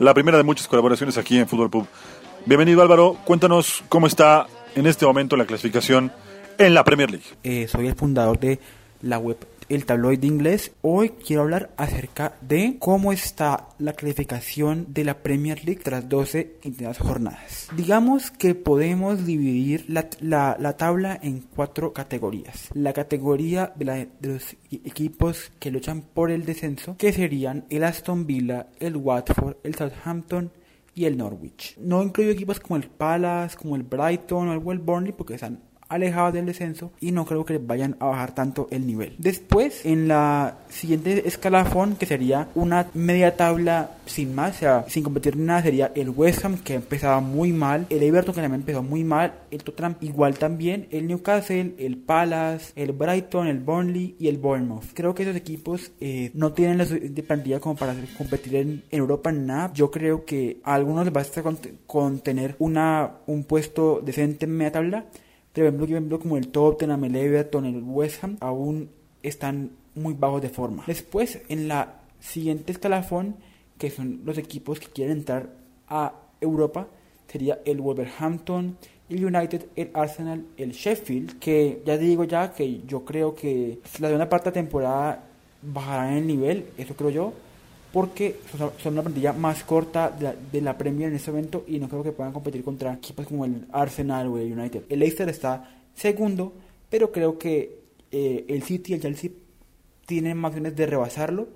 la 0.00 0.14
primera 0.14 0.38
de 0.38 0.44
muchas 0.44 0.66
colaboraciones 0.66 1.18
aquí 1.18 1.38
en 1.38 1.46
Fútbol 1.46 1.70
Pub. 1.70 1.86
Bienvenido 2.46 2.80
Álvaro, 2.80 3.18
cuéntanos 3.24 3.84
cómo 3.90 4.06
está 4.06 4.46
en 4.74 4.86
este 4.86 5.04
momento 5.04 5.36
la 5.36 5.44
clasificación 5.44 6.10
en 6.56 6.72
la 6.72 6.84
Premier 6.84 7.10
League. 7.10 7.26
Eh, 7.44 7.68
soy 7.68 7.86
el 7.86 7.94
fundador 7.94 8.40
de 8.40 8.58
la 9.02 9.18
web 9.18 9.36
El 9.70 9.86
Tabloide 9.86 10.26
Inglés. 10.26 10.72
Hoy 10.82 11.10
quiero 11.10 11.42
hablar 11.42 11.70
acerca 11.76 12.34
de 12.42 12.76
cómo 12.80 13.12
está 13.12 13.68
la 13.78 13.92
clasificación 13.94 14.86
de 14.88 15.04
la 15.04 15.22
Premier 15.22 15.64
League 15.64 15.80
tras 15.82 16.08
12 16.08 16.56
intensas 16.64 16.98
jornadas. 16.98 17.68
Digamos 17.76 18.32
que 18.32 18.54
podemos 18.56 19.24
dividir 19.24 19.84
la, 19.88 20.08
la- 20.20 20.56
la 20.58 20.76
tabla 20.76 21.18
en 21.22 21.40
cuatro 21.54 21.92
categorías. 21.92 22.68
La 22.74 22.92
categoría 22.92 23.72
de, 23.76 24.08
de 24.20 24.28
los 24.28 24.56
equipos 24.72 25.52
que 25.60 25.70
luchan 25.70 26.02
por 26.02 26.32
el 26.32 26.44
descenso, 26.44 26.96
que 26.98 27.12
serían 27.12 27.64
el 27.70 27.84
Aston 27.84 28.26
Villa, 28.26 28.66
el 28.80 28.96
Watford, 28.96 29.56
el 29.62 29.76
Southampton 29.76 30.50
y 30.96 31.04
el 31.04 31.16
Norwich. 31.16 31.78
No 31.78 32.02
incluyo 32.02 32.32
equipos 32.32 32.58
como 32.58 32.76
el 32.76 32.88
Palace, 32.88 33.56
como 33.56 33.76
el 33.76 33.84
Brighton 33.84 34.48
o 34.48 34.72
el 34.72 34.78
Burnley 34.80 35.12
porque 35.12 35.34
están 35.34 35.60
alejados 35.90 36.32
del 36.32 36.46
descenso 36.46 36.92
y 37.00 37.12
no 37.12 37.26
creo 37.26 37.44
que 37.44 37.58
vayan 37.58 37.96
a 38.00 38.06
bajar 38.06 38.34
tanto 38.34 38.68
el 38.70 38.86
nivel. 38.86 39.14
Después, 39.18 39.84
en 39.84 40.08
la 40.08 40.56
siguiente 40.70 41.28
escalafón, 41.28 41.96
que 41.96 42.06
sería 42.06 42.48
una 42.54 42.86
media 42.94 43.36
tabla 43.36 43.90
sin 44.06 44.34
más, 44.34 44.56
o 44.56 44.58
sea, 44.58 44.84
sin 44.88 45.02
competir 45.02 45.36
ni 45.36 45.44
nada, 45.44 45.62
sería 45.62 45.92
el 45.94 46.10
West 46.10 46.44
Ham, 46.44 46.58
que 46.58 46.74
empezaba 46.74 47.20
muy 47.20 47.52
mal, 47.52 47.86
el 47.90 48.02
Everton, 48.02 48.34
que 48.34 48.40
también 48.40 48.62
empezó 48.62 48.82
muy 48.82 49.04
mal, 49.04 49.34
el 49.50 49.62
Tottenham 49.62 49.96
igual 50.00 50.38
también, 50.38 50.86
el 50.90 51.06
Newcastle, 51.06 51.74
el 51.78 51.96
Palace, 51.96 52.72
el 52.76 52.92
Brighton, 52.92 53.46
el 53.46 53.58
Burnley 53.58 54.16
y 54.18 54.28
el 54.28 54.38
Bournemouth. 54.38 54.84
Creo 54.94 55.14
que 55.14 55.24
esos 55.24 55.36
equipos 55.36 55.92
eh, 56.00 56.30
no 56.34 56.52
tienen 56.52 56.78
la 56.78 56.86
suficiente 56.86 57.22
plantilla 57.22 57.60
como 57.60 57.76
para 57.76 57.94
competir 58.16 58.56
en, 58.56 58.82
en 58.90 58.98
Europa 58.98 59.30
en 59.30 59.46
nada. 59.46 59.72
Yo 59.74 59.90
creo 59.90 60.24
que 60.24 60.60
a 60.64 60.74
algunos 60.74 61.04
les 61.04 61.12
basta 61.12 61.42
con, 61.42 61.58
con 61.86 62.20
tener 62.20 62.56
una, 62.58 63.18
un 63.26 63.44
puesto 63.44 64.00
decente 64.04 64.46
en 64.46 64.56
media 64.56 64.72
tabla. 64.72 65.04
Por 65.52 65.64
ejemplo, 65.64 66.20
como 66.20 66.36
el 66.36 66.48
Tottenham, 66.48 67.04
el 67.04 67.16
Everton, 67.16 67.66
el 67.66 67.82
West 67.82 68.22
Ham, 68.22 68.36
aún 68.40 68.90
están 69.22 69.72
muy 69.94 70.14
bajos 70.14 70.42
de 70.42 70.48
forma. 70.48 70.84
Después, 70.86 71.40
en 71.48 71.68
la 71.68 72.00
siguiente 72.20 72.72
escalafón, 72.72 73.36
que 73.78 73.90
son 73.90 74.20
los 74.24 74.38
equipos 74.38 74.78
que 74.78 74.86
quieren 74.86 75.18
entrar 75.18 75.50
a 75.88 76.12
Europa, 76.40 76.86
sería 77.26 77.60
el 77.64 77.80
Wolverhampton, 77.80 78.76
el 79.08 79.24
United, 79.24 79.66
el 79.74 79.90
Arsenal, 79.94 80.44
el 80.56 80.72
Sheffield, 80.72 81.38
que 81.38 81.82
ya 81.84 81.96
digo 81.96 82.24
ya 82.24 82.52
que 82.52 82.82
yo 82.86 83.04
creo 83.04 83.34
que 83.34 83.80
la 83.98 84.08
segunda 84.08 84.28
parte 84.28 84.50
de 84.50 84.50
la 84.50 84.62
temporada 84.62 85.24
bajarán 85.62 86.14
el 86.14 86.26
nivel, 86.26 86.66
eso 86.78 86.94
creo 86.94 87.10
yo, 87.10 87.32
porque 87.92 88.36
son 88.82 88.92
una 88.92 89.02
plantilla 89.02 89.32
más 89.32 89.64
corta 89.64 90.10
de 90.10 90.60
la, 90.60 90.72
de 90.72 90.78
Premier 90.78 91.08
en 91.08 91.16
este 91.16 91.30
momento 91.30 91.64
y 91.66 91.78
no 91.78 91.88
creo 91.88 92.02
que 92.02 92.12
puedan 92.12 92.32
competir 92.32 92.62
contra 92.62 92.94
equipos 92.94 93.26
como 93.26 93.44
el 93.44 93.66
Arsenal 93.72 94.28
o 94.28 94.38
el 94.38 94.52
United. 94.52 94.84
El 94.88 95.00
Leicester 95.00 95.28
está 95.28 95.76
segundo, 95.94 96.52
pero 96.88 97.10
creo 97.10 97.38
que 97.38 97.80
eh, 98.10 98.44
el 98.48 98.62
City 98.62 98.92
y 98.92 98.94
el 98.94 99.02
Chelsea 99.02 99.30
tienen 100.06 100.36
más 100.36 100.50
opciones 100.50 100.76
de 100.76 100.86
rebasarlo 100.86 101.48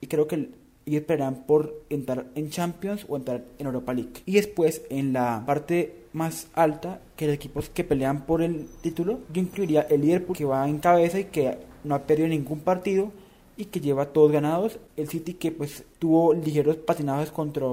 y 0.00 0.06
creo 0.06 0.26
que 0.26 0.48
ellos 0.86 1.00
esperarán 1.00 1.44
por 1.46 1.82
entrar 1.90 2.26
en 2.34 2.50
Champions 2.50 3.04
o 3.08 3.16
entrar 3.16 3.44
en 3.58 3.66
Europa 3.66 3.92
League. 3.92 4.12
Y 4.24 4.34
después 4.34 4.82
en 4.90 5.12
la 5.12 5.42
parte 5.46 6.06
más 6.12 6.48
alta, 6.54 7.00
que 7.16 7.26
los 7.26 7.34
equipos 7.34 7.68
que 7.68 7.84
pelean 7.84 8.24
por 8.24 8.42
el 8.42 8.66
título, 8.80 9.20
yo 9.32 9.42
incluiría 9.42 9.82
el 9.82 10.00
Liverpool 10.00 10.36
que 10.36 10.44
va 10.44 10.68
en 10.68 10.78
cabeza 10.78 11.18
y 11.18 11.24
que 11.24 11.58
no 11.84 11.94
ha 11.94 12.06
perdido 12.06 12.28
ningún 12.28 12.60
partido 12.60 13.10
y 13.56 13.66
que 13.66 13.80
lleva 13.80 14.06
todos 14.06 14.32
ganados. 14.32 14.78
El 14.96 15.08
City 15.08 15.34
que 15.34 15.52
pues 15.52 15.84
tuvo 15.98 16.34
ligeros 16.34 16.76
patinados 16.76 17.30
contra 17.30 17.66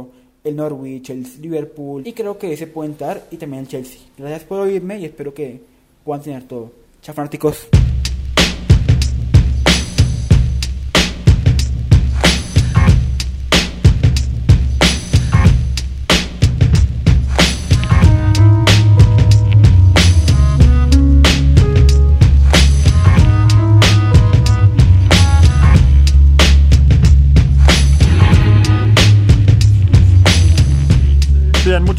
el 0.44 0.56
Norwich, 0.56 1.10
el 1.10 1.26
Liverpool 1.42 2.06
y 2.06 2.14
creo 2.14 2.38
que 2.38 2.54
ese 2.54 2.68
puede 2.68 2.90
entrar 2.90 3.28
y 3.32 3.38
también 3.38 3.64
el 3.64 3.70
Chelsea. 3.70 4.02
Gracias 4.18 4.44
por 4.44 4.60
oírme 4.60 5.00
y 5.00 5.06
espero 5.06 5.34
que 5.34 5.62
puedan 6.04 6.24
tener 6.24 6.48
todo. 6.48 6.72
Chao 7.02 7.16
fanáticos. 7.16 7.68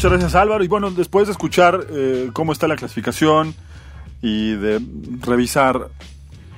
Muchas 0.05 0.19
gracias 0.19 0.39
Álvaro. 0.39 0.63
Y 0.63 0.67
bueno, 0.67 0.91
después 0.91 1.25
de 1.25 1.31
escuchar 1.31 1.87
eh, 1.89 2.29
cómo 2.31 2.51
está 2.51 2.67
la 2.67 2.75
clasificación 2.75 3.55
y 4.21 4.51
de 4.51 4.79
revisar 5.21 5.89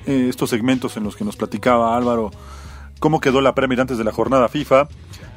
eh, 0.06 0.26
estos 0.28 0.50
segmentos 0.50 0.98
en 0.98 1.04
los 1.04 1.16
que 1.16 1.24
nos 1.24 1.36
platicaba 1.36 1.96
Álvaro 1.96 2.30
cómo 3.00 3.20
quedó 3.20 3.40
la 3.40 3.54
Premier 3.54 3.80
antes 3.80 3.96
de 3.96 4.04
la 4.04 4.12
jornada 4.12 4.48
FIFA, 4.48 4.88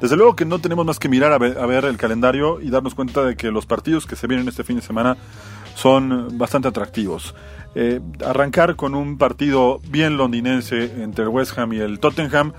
desde 0.02 0.16
luego 0.16 0.36
que 0.36 0.44
no 0.44 0.58
tenemos 0.58 0.84
más 0.84 0.98
que 0.98 1.08
mirar 1.08 1.32
a 1.32 1.38
ver, 1.38 1.84
el 1.86 1.96
calendario 1.96 2.60
y 2.60 2.68
darnos 2.68 2.94
cuenta 2.94 3.24
de 3.24 3.34
que 3.34 3.50
los 3.50 3.64
partidos 3.64 4.04
que 4.04 4.16
se 4.16 4.26
vienen 4.26 4.46
este 4.46 4.62
fin 4.62 4.76
de 4.76 4.82
semana 4.82 5.16
son 5.74 6.36
bastante 6.36 6.68
atractivos. 6.68 7.34
Eh, 7.74 8.00
arrancar 8.26 8.76
con 8.76 8.94
un 8.94 9.16
partido 9.16 9.80
bien 9.88 10.18
londinense 10.18 11.02
entre 11.02 11.24
el 11.24 11.30
West 11.30 11.56
Ham 11.56 11.72
y 11.72 11.78
el 11.78 11.98
Tottenham 11.98 12.52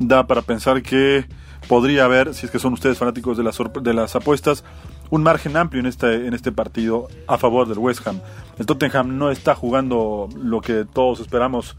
da 0.00 0.26
para 0.26 0.42
pensar 0.42 0.82
que 0.82 1.24
podría 1.66 2.04
haber, 2.04 2.34
si 2.34 2.46
es 2.46 2.52
que 2.52 2.58
son 2.58 2.72
ustedes 2.72 2.98
fanáticos 2.98 3.36
de 3.36 3.44
las, 3.44 3.58
de 3.82 3.94
las 3.94 4.16
apuestas, 4.16 4.64
un 5.10 5.22
margen 5.22 5.56
amplio 5.56 5.80
en 5.80 5.86
este, 5.86 6.26
en 6.26 6.34
este 6.34 6.52
partido 6.52 7.08
a 7.26 7.38
favor 7.38 7.66
del 7.68 7.78
West 7.78 8.06
Ham. 8.06 8.20
El 8.58 8.66
Tottenham 8.66 9.16
no 9.18 9.30
está 9.30 9.54
jugando 9.54 10.28
lo 10.42 10.60
que 10.60 10.84
todos 10.84 11.20
esperamos 11.20 11.76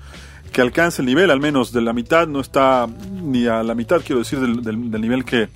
que 0.52 0.62
alcance 0.62 1.02
el 1.02 1.06
nivel, 1.06 1.30
al 1.30 1.40
menos 1.40 1.72
de 1.72 1.82
la 1.82 1.94
mitad, 1.94 2.28
no 2.28 2.40
está 2.40 2.88
ni 3.22 3.46
a 3.46 3.62
la 3.62 3.76
mitad, 3.76 4.02
quiero 4.02 4.20
decir, 4.20 4.40
del, 4.40 4.64
del- 4.64 5.02
nivel 5.02 5.24
que, 5.24 5.48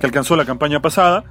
que 0.00 0.06
alcanzó 0.06 0.36
la 0.36 0.46
campaña 0.46 0.80
pasada. 0.80 1.24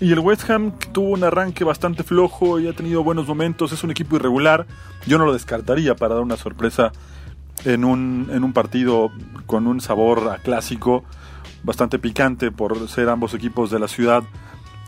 Y 0.00 0.12
el 0.12 0.18
West 0.18 0.48
Ham 0.50 0.72
tuvo 0.92 1.10
un 1.10 1.22
arranque 1.24 1.62
bastante 1.62 2.02
flojo 2.02 2.58
y 2.58 2.66
ha 2.66 2.72
tenido 2.72 3.04
buenos 3.04 3.26
momentos, 3.28 3.72
es 3.72 3.84
un 3.84 3.90
equipo 3.90 4.16
irregular, 4.16 4.66
yo 5.06 5.18
no 5.18 5.26
lo 5.26 5.32
descartaría 5.32 5.94
para 5.94 6.14
dar 6.14 6.22
una 6.24 6.36
sorpresa 6.36 6.92
en 7.64 7.84
un, 7.84 8.28
en 8.32 8.42
un 8.42 8.52
partido 8.52 9.10
con 9.46 9.66
un 9.66 9.80
sabor 9.80 10.28
a 10.30 10.38
clásico 10.38 11.04
bastante 11.62 11.98
picante 11.98 12.50
por 12.50 12.88
ser 12.88 13.08
ambos 13.10 13.34
equipos 13.34 13.70
de 13.70 13.78
la 13.78 13.88
ciudad 13.88 14.22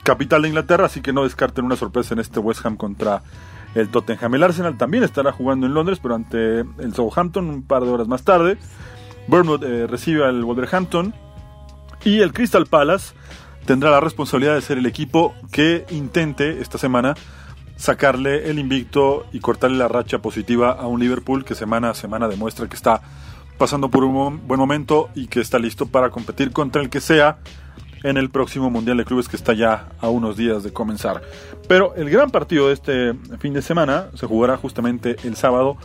capital 0.03 0.43
de 0.43 0.49
Inglaterra, 0.49 0.87
así 0.87 1.01
que 1.01 1.13
no 1.13 1.25
descarten 1.25 1.65
una 1.65 1.77
sorpresa 1.77 2.15
en 2.15 2.21
este 2.21 2.41
West 2.41 2.65
Ham 2.65 2.77
contra 2.77 3.23
el 3.75 3.89
Tottenham. 3.89 4.35
El 4.35 4.43
Arsenal 4.43 4.77
también 4.77 5.05
estará 5.05 5.33
jugando 5.33 5.67
en 5.67 5.75
Londres, 5.75 5.99
pero 6.03 6.15
ante 6.15 6.61
el 6.61 6.95
Southampton 6.95 7.49
un 7.49 7.63
par 7.63 7.85
de 7.85 7.91
horas 7.91 8.09
más 8.09 8.23
tarde. 8.23 8.59
Bournemouth 9.29 9.63
eh, 9.63 9.87
recibe 9.87 10.25
al 10.25 10.45
Wolverhampton 10.45 11.15
y 12.05 12.21
el 12.21 12.33
Crystal 12.33 12.67
Palace 12.67 13.15
tendrá 13.65 13.91
la 13.91 14.01
responsabilidad 14.01 14.55
de 14.55 14.61
ser 14.61 14.79
el 14.79 14.87
equipo 14.87 15.35
que 15.53 15.87
intente 15.91 16.61
esta 16.61 16.79
semana 16.79 17.15
sacarle 17.77 18.51
el 18.51 18.59
invicto 18.59 19.27
y 19.33 19.41
cortarle 19.41 19.79
la 19.79 19.89
racha 19.89 20.19
positiva 20.19 20.73
a 20.73 20.87
un 20.87 21.01
Liverpool 21.01 21.45
que 21.45 21.55
semana 21.55 21.91
a 21.91 21.95
semana 21.95 22.29
demuestra 22.29 22.69
que 22.69 22.77
está 22.77 23.03
pasando 23.59 23.91
por 23.91 24.05
un 24.05 24.47
buen 24.47 24.59
momento 24.59 25.09
y 25.15 25.29
que 25.29 25.41
está 25.41 25.59
listo 25.59 25.87
para 25.87 26.11
competir 26.11 26.53
contra 26.53 26.83
el 26.83 26.91
que 26.91 27.01
sea 27.01 27.39
en 28.03 28.17
el 28.17 28.31
próximo 28.31 28.71
Mundial 28.71 28.97
de 28.97 29.05
Clubes 29.05 29.29
que 29.29 29.37
está 29.37 29.53
ya 29.53 29.89
a 30.01 30.09
unos 30.09 30.37
días 30.37 30.63
de 30.63 30.73
comenzar. 30.73 31.23
Pero 31.69 31.95
el 31.95 32.11
gran 32.11 32.31
partido 32.31 32.69
de 32.69 32.75
este 32.75 33.15
fin 33.39 33.53
de 33.53 33.63
semana 33.63 34.07
se 34.15 34.27
jugará 34.27 34.57
justamente 34.57 35.17
el 35.25 35.37
sábado, 35.37 35.77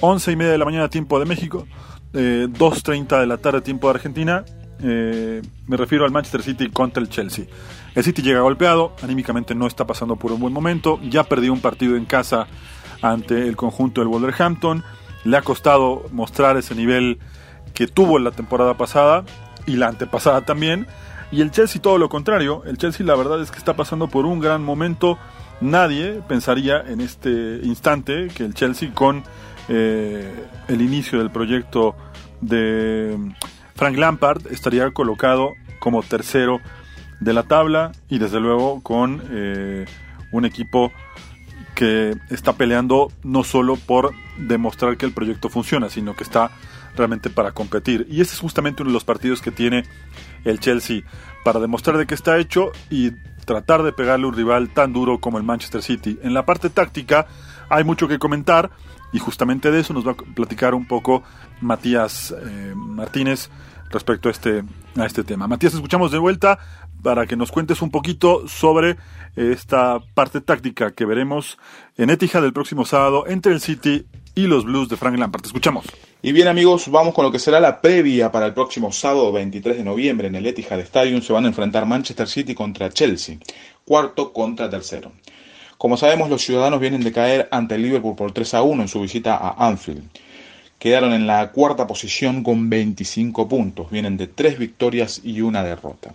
11 0.00 0.32
y 0.32 0.36
media 0.36 0.52
de 0.52 0.58
la 0.58 0.64
mañana 0.64 0.88
tiempo 0.88 1.18
de 1.18 1.26
México, 1.26 1.66
eh, 2.14 2.46
2.30 2.50 3.20
de 3.20 3.26
la 3.26 3.38
tarde 3.38 3.60
tiempo 3.60 3.88
de 3.88 3.94
Argentina. 3.94 4.44
Eh, 4.82 5.42
me 5.66 5.76
refiero 5.76 6.04
al 6.04 6.10
Manchester 6.10 6.42
City 6.42 6.68
contra 6.70 7.02
el 7.02 7.08
Chelsea. 7.08 7.46
El 7.94 8.02
City 8.02 8.22
llega 8.22 8.40
golpeado, 8.40 8.94
anímicamente 9.02 9.54
no 9.54 9.66
está 9.66 9.86
pasando 9.86 10.16
por 10.16 10.32
un 10.32 10.40
buen 10.40 10.52
momento, 10.52 10.98
ya 11.02 11.24
perdió 11.24 11.52
un 11.52 11.60
partido 11.60 11.96
en 11.96 12.06
casa 12.06 12.46
ante 13.02 13.46
el 13.48 13.56
conjunto 13.56 14.00
del 14.00 14.08
Wolverhampton, 14.08 14.82
le 15.24 15.36
ha 15.36 15.42
costado 15.42 16.04
mostrar 16.10 16.56
ese 16.56 16.74
nivel 16.74 17.18
que 17.74 17.86
tuvo 17.86 18.16
en 18.18 18.24
la 18.24 18.30
temporada 18.30 18.76
pasada 18.76 19.24
y 19.66 19.76
la 19.76 19.88
antepasada 19.88 20.42
también, 20.42 20.86
y 21.32 21.40
el 21.40 21.50
Chelsea 21.50 21.80
todo 21.80 21.96
lo 21.96 22.10
contrario, 22.10 22.62
el 22.66 22.76
Chelsea 22.76 23.04
la 23.06 23.16
verdad 23.16 23.40
es 23.40 23.50
que 23.50 23.58
está 23.58 23.74
pasando 23.74 24.06
por 24.06 24.26
un 24.26 24.38
gran 24.38 24.62
momento. 24.62 25.18
Nadie 25.62 26.20
pensaría 26.28 26.80
en 26.80 27.00
este 27.00 27.60
instante 27.62 28.28
que 28.28 28.44
el 28.44 28.52
Chelsea 28.52 28.92
con 28.92 29.24
eh, 29.68 30.30
el 30.68 30.82
inicio 30.82 31.18
del 31.18 31.30
proyecto 31.30 31.96
de 32.42 33.16
Frank 33.74 33.96
Lampard 33.96 34.46
estaría 34.52 34.90
colocado 34.90 35.54
como 35.80 36.02
tercero 36.02 36.60
de 37.20 37.32
la 37.32 37.44
tabla 37.44 37.92
y 38.08 38.18
desde 38.18 38.38
luego 38.38 38.82
con 38.82 39.22
eh, 39.30 39.86
un 40.32 40.44
equipo 40.44 40.92
que 41.74 42.14
está 42.28 42.52
peleando 42.52 43.10
no 43.22 43.42
solo 43.42 43.76
por 43.76 44.12
demostrar 44.36 44.98
que 44.98 45.06
el 45.06 45.12
proyecto 45.12 45.48
funciona, 45.48 45.88
sino 45.88 46.14
que 46.14 46.24
está 46.24 46.50
realmente 46.96 47.30
para 47.30 47.52
competir. 47.52 48.06
Y 48.10 48.20
ese 48.20 48.34
es 48.34 48.40
justamente 48.40 48.82
uno 48.82 48.90
de 48.90 48.94
los 48.94 49.04
partidos 49.04 49.40
que 49.40 49.50
tiene 49.50 49.84
el 50.44 50.60
Chelsea 50.60 51.02
para 51.44 51.60
demostrar 51.60 51.96
de 51.96 52.06
qué 52.06 52.14
está 52.14 52.38
hecho 52.38 52.72
y 52.90 53.12
tratar 53.44 53.82
de 53.82 53.92
pegarle 53.92 54.26
un 54.26 54.34
rival 54.34 54.70
tan 54.70 54.92
duro 54.92 55.18
como 55.18 55.38
el 55.38 55.44
Manchester 55.44 55.82
City. 55.82 56.18
En 56.22 56.34
la 56.34 56.44
parte 56.44 56.70
táctica 56.70 57.26
hay 57.68 57.84
mucho 57.84 58.08
que 58.08 58.18
comentar 58.18 58.70
y 59.12 59.18
justamente 59.18 59.70
de 59.70 59.80
eso 59.80 59.92
nos 59.92 60.06
va 60.06 60.12
a 60.12 60.34
platicar 60.34 60.74
un 60.74 60.86
poco 60.86 61.22
Matías 61.60 62.34
eh, 62.36 62.72
Martínez 62.74 63.50
respecto 63.90 64.28
a 64.28 64.32
este, 64.32 64.64
a 64.96 65.04
este 65.04 65.22
tema. 65.22 65.46
Matías, 65.46 65.74
escuchamos 65.74 66.10
de 66.12 66.18
vuelta 66.18 66.58
para 67.02 67.26
que 67.26 67.36
nos 67.36 67.50
cuentes 67.50 67.82
un 67.82 67.90
poquito 67.90 68.46
sobre 68.48 68.96
esta 69.36 69.98
parte 70.14 70.40
táctica 70.40 70.92
que 70.92 71.04
veremos 71.04 71.58
en 71.96 72.10
Etihad 72.10 72.42
del 72.42 72.52
próximo 72.52 72.84
sábado 72.84 73.24
entre 73.26 73.52
el 73.52 73.60
City 73.60 74.06
y 74.34 74.46
los 74.46 74.64
Blues 74.64 74.88
de 74.88 74.96
Frank 74.96 75.18
Lampard. 75.18 75.42
Te 75.42 75.48
escuchamos. 75.48 75.84
Y 76.22 76.32
bien 76.32 76.48
amigos, 76.48 76.88
vamos 76.88 77.14
con 77.14 77.24
lo 77.24 77.32
que 77.32 77.38
será 77.38 77.60
la 77.60 77.80
previa 77.80 78.30
para 78.30 78.46
el 78.46 78.54
próximo 78.54 78.92
sábado 78.92 79.32
23 79.32 79.76
de 79.76 79.84
noviembre 79.84 80.28
en 80.28 80.36
el 80.36 80.46
Etihad 80.46 80.80
Stadium. 80.80 81.20
Se 81.20 81.32
van 81.32 81.44
a 81.44 81.48
enfrentar 81.48 81.84
Manchester 81.84 82.28
City 82.28 82.54
contra 82.54 82.90
Chelsea, 82.90 83.38
cuarto 83.84 84.32
contra 84.32 84.70
tercero. 84.70 85.12
Como 85.76 85.96
sabemos, 85.96 86.30
los 86.30 86.42
ciudadanos 86.42 86.80
vienen 86.80 87.02
de 87.02 87.12
caer 87.12 87.48
ante 87.50 87.76
Liverpool 87.76 88.14
por 88.14 88.32
3 88.32 88.54
a 88.54 88.62
1 88.62 88.82
en 88.82 88.88
su 88.88 89.00
visita 89.00 89.36
a 89.36 89.66
Anfield. 89.66 90.04
Quedaron 90.78 91.12
en 91.12 91.26
la 91.26 91.50
cuarta 91.50 91.86
posición 91.86 92.42
con 92.44 92.70
25 92.70 93.48
puntos. 93.48 93.90
Vienen 93.90 94.16
de 94.16 94.28
3 94.28 94.58
victorias 94.58 95.20
y 95.24 95.40
una 95.40 95.64
derrota. 95.64 96.14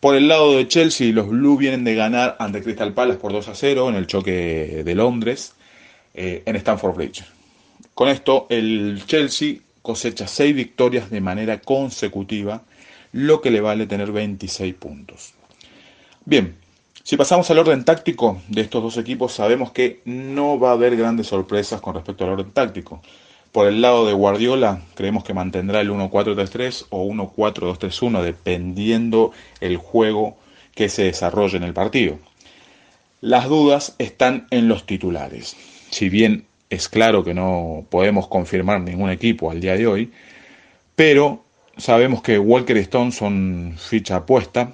Por 0.00 0.14
el 0.14 0.28
lado 0.28 0.56
de 0.56 0.68
Chelsea, 0.68 1.12
los 1.12 1.28
Blues 1.28 1.58
vienen 1.58 1.84
de 1.84 1.94
ganar 1.94 2.36
ante 2.38 2.62
Crystal 2.62 2.94
Palace 2.94 3.18
por 3.18 3.32
2 3.32 3.48
a 3.48 3.54
0 3.54 3.90
en 3.90 3.94
el 3.96 4.06
choque 4.06 4.82
de 4.84 4.94
Londres 4.94 5.54
eh, 6.20 6.42
en 6.44 6.56
Stamford 6.56 6.96
Bridge. 6.96 7.24
Con 7.94 8.08
esto, 8.08 8.46
el 8.50 9.04
Chelsea 9.06 9.58
cosecha 9.82 10.26
6 10.26 10.52
victorias 10.52 11.10
de 11.10 11.20
manera 11.20 11.60
consecutiva, 11.60 12.62
lo 13.12 13.40
que 13.40 13.52
le 13.52 13.60
vale 13.60 13.86
tener 13.86 14.10
26 14.10 14.74
puntos. 14.74 15.32
Bien, 16.24 16.56
si 17.04 17.16
pasamos 17.16 17.48
al 17.52 17.60
orden 17.60 17.84
táctico 17.84 18.42
de 18.48 18.62
estos 18.62 18.82
dos 18.82 18.96
equipos, 18.96 19.32
sabemos 19.32 19.70
que 19.70 20.00
no 20.06 20.58
va 20.58 20.70
a 20.70 20.72
haber 20.72 20.96
grandes 20.96 21.28
sorpresas 21.28 21.80
con 21.80 21.94
respecto 21.94 22.24
al 22.24 22.30
orden 22.30 22.50
táctico. 22.50 23.00
Por 23.52 23.68
el 23.68 23.80
lado 23.80 24.04
de 24.04 24.12
Guardiola, 24.12 24.82
creemos 24.96 25.22
que 25.22 25.34
mantendrá 25.34 25.80
el 25.80 25.90
1-4-3-3 25.90 26.86
o 26.90 27.04
1-4-2-3-1, 27.06 28.22
dependiendo 28.22 29.30
el 29.60 29.76
juego 29.76 30.36
que 30.74 30.88
se 30.88 31.04
desarrolle 31.04 31.58
en 31.58 31.62
el 31.62 31.74
partido. 31.74 32.18
Las 33.20 33.48
dudas 33.48 33.94
están 33.98 34.48
en 34.50 34.66
los 34.66 34.84
titulares. 34.84 35.56
Si 35.90 36.08
bien 36.08 36.46
es 36.70 36.88
claro 36.88 37.24
que 37.24 37.34
no 37.34 37.86
podemos 37.90 38.28
confirmar 38.28 38.80
ningún 38.80 39.10
equipo 39.10 39.50
al 39.50 39.60
día 39.60 39.76
de 39.76 39.86
hoy, 39.86 40.12
pero 40.94 41.44
sabemos 41.76 42.22
que 42.22 42.38
Walker 42.38 42.76
y 42.76 42.80
Stone 42.80 43.12
son 43.12 43.74
ficha 43.78 44.16
apuesta. 44.16 44.72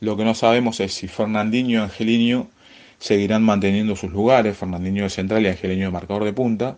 Lo 0.00 0.16
que 0.16 0.24
no 0.24 0.34
sabemos 0.34 0.80
es 0.80 0.94
si 0.94 1.08
Fernandinho 1.08 1.80
y 1.80 1.82
Angelino 1.82 2.48
seguirán 2.98 3.42
manteniendo 3.42 3.96
sus 3.96 4.12
lugares, 4.12 4.56
Fernandinho 4.56 5.04
de 5.04 5.10
central 5.10 5.44
y 5.44 5.48
Angelino 5.48 5.86
de 5.86 5.90
marcador 5.90 6.24
de 6.24 6.32
punta. 6.32 6.76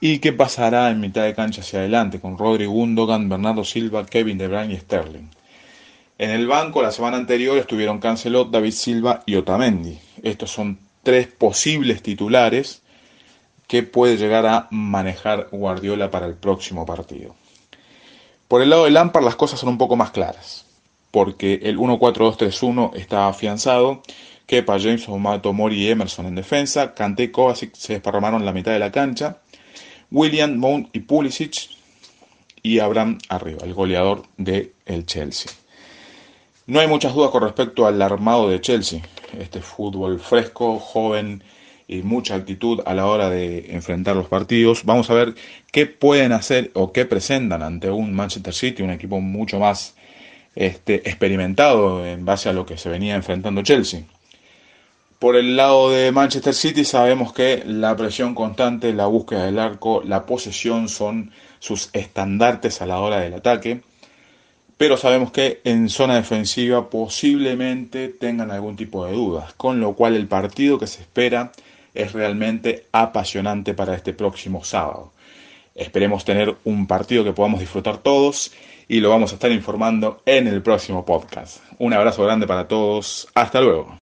¿Y 0.00 0.20
qué 0.20 0.32
pasará 0.32 0.90
en 0.90 1.00
mitad 1.00 1.24
de 1.24 1.34
cancha 1.34 1.62
hacia 1.62 1.80
adelante 1.80 2.20
con 2.20 2.38
Rodri 2.38 2.66
Gundogan, 2.66 3.28
Bernardo 3.28 3.64
Silva, 3.64 4.06
Kevin 4.06 4.38
De 4.38 4.46
Bruyne 4.46 4.74
y 4.74 4.76
Sterling? 4.76 5.28
En 6.18 6.30
el 6.30 6.46
banco 6.46 6.82
la 6.82 6.92
semana 6.92 7.16
anterior 7.16 7.58
estuvieron 7.58 7.98
Cancelot, 7.98 8.50
David 8.50 8.72
Silva 8.72 9.22
y 9.26 9.34
Otamendi. 9.34 9.98
Estos 10.22 10.50
son 10.50 10.78
tres 11.02 11.26
posibles 11.26 12.02
titulares 12.02 12.82
que 13.66 13.82
puede 13.82 14.16
llegar 14.16 14.46
a 14.46 14.66
manejar 14.70 15.48
Guardiola 15.52 16.10
para 16.10 16.26
el 16.26 16.34
próximo 16.34 16.86
partido. 16.86 17.34
Por 18.48 18.62
el 18.62 18.70
lado 18.70 18.84
de 18.84 18.90
Lampard 18.90 19.24
las 19.24 19.36
cosas 19.36 19.60
son 19.60 19.68
un 19.68 19.78
poco 19.78 19.94
más 19.94 20.10
claras, 20.10 20.66
porque 21.10 21.60
el 21.62 21.78
1-4-2-3-1 21.78 22.96
está 22.96 23.28
afianzado, 23.28 24.02
Kepa, 24.46 24.80
James, 24.80 25.06
Omato, 25.08 25.52
Mori 25.52 25.82
y 25.82 25.90
Emerson 25.90 26.24
en 26.24 26.34
defensa, 26.34 26.94
Kanté 26.94 27.30
Kovacic 27.30 27.74
se 27.74 27.92
desparramaron 27.92 28.46
la 28.46 28.52
mitad 28.52 28.72
de 28.72 28.78
la 28.78 28.90
cancha, 28.90 29.42
William, 30.10 30.56
Mount 30.56 30.88
y 30.94 31.00
Pulisic 31.00 31.68
y 32.62 32.78
Abraham 32.78 33.18
arriba, 33.28 33.58
el 33.64 33.74
goleador 33.74 34.22
del 34.38 34.72
el 34.86 35.04
Chelsea. 35.04 35.52
No 36.68 36.80
hay 36.80 36.86
muchas 36.86 37.14
dudas 37.14 37.30
con 37.30 37.42
respecto 37.42 37.86
al 37.86 38.02
armado 38.02 38.50
de 38.50 38.60
Chelsea 38.60 39.00
este 39.38 39.62
fútbol 39.62 40.20
fresco, 40.20 40.78
joven 40.78 41.42
y 41.86 42.02
mucha 42.02 42.34
actitud 42.34 42.82
a 42.84 42.92
la 42.92 43.06
hora 43.06 43.30
de 43.30 43.72
enfrentar 43.74 44.14
los 44.14 44.28
partidos. 44.28 44.84
Vamos 44.84 45.08
a 45.08 45.14
ver 45.14 45.34
qué 45.72 45.86
pueden 45.86 46.32
hacer 46.32 46.70
o 46.74 46.92
qué 46.92 47.06
presentan 47.06 47.62
ante 47.62 47.90
un 47.90 48.12
Manchester 48.12 48.52
City, 48.52 48.82
un 48.82 48.90
equipo 48.90 49.18
mucho 49.18 49.58
más 49.58 49.94
este, 50.56 50.96
experimentado 51.08 52.04
en 52.04 52.26
base 52.26 52.50
a 52.50 52.52
lo 52.52 52.66
que 52.66 52.76
se 52.76 52.90
venía 52.90 53.14
enfrentando 53.14 53.62
Chelsea. 53.62 54.02
Por 55.18 55.36
el 55.36 55.56
lado 55.56 55.90
de 55.90 56.12
Manchester 56.12 56.52
City 56.52 56.84
sabemos 56.84 57.32
que 57.32 57.62
la 57.64 57.96
presión 57.96 58.34
constante, 58.34 58.92
la 58.92 59.06
búsqueda 59.06 59.46
del 59.46 59.58
arco, 59.58 60.02
la 60.04 60.26
posesión 60.26 60.90
son 60.90 61.32
sus 61.60 61.88
estandartes 61.94 62.82
a 62.82 62.86
la 62.86 63.00
hora 63.00 63.20
del 63.20 63.32
ataque 63.32 63.80
pero 64.78 64.96
sabemos 64.96 65.32
que 65.32 65.60
en 65.64 65.88
zona 65.88 66.14
defensiva 66.14 66.88
posiblemente 66.88 68.08
tengan 68.08 68.52
algún 68.52 68.76
tipo 68.76 69.04
de 69.04 69.12
dudas, 69.12 69.52
con 69.54 69.80
lo 69.80 69.94
cual 69.94 70.14
el 70.14 70.28
partido 70.28 70.78
que 70.78 70.86
se 70.86 71.02
espera 71.02 71.52
es 71.94 72.12
realmente 72.12 72.86
apasionante 72.92 73.74
para 73.74 73.94
este 73.94 74.12
próximo 74.12 74.64
sábado. 74.64 75.12
Esperemos 75.74 76.24
tener 76.24 76.56
un 76.64 76.86
partido 76.86 77.24
que 77.24 77.32
podamos 77.32 77.60
disfrutar 77.60 77.98
todos 77.98 78.52
y 78.86 79.00
lo 79.00 79.10
vamos 79.10 79.32
a 79.32 79.34
estar 79.34 79.50
informando 79.50 80.22
en 80.24 80.46
el 80.46 80.62
próximo 80.62 81.04
podcast. 81.04 81.58
Un 81.78 81.92
abrazo 81.92 82.24
grande 82.24 82.46
para 82.46 82.68
todos, 82.68 83.28
hasta 83.34 83.60
luego. 83.60 83.98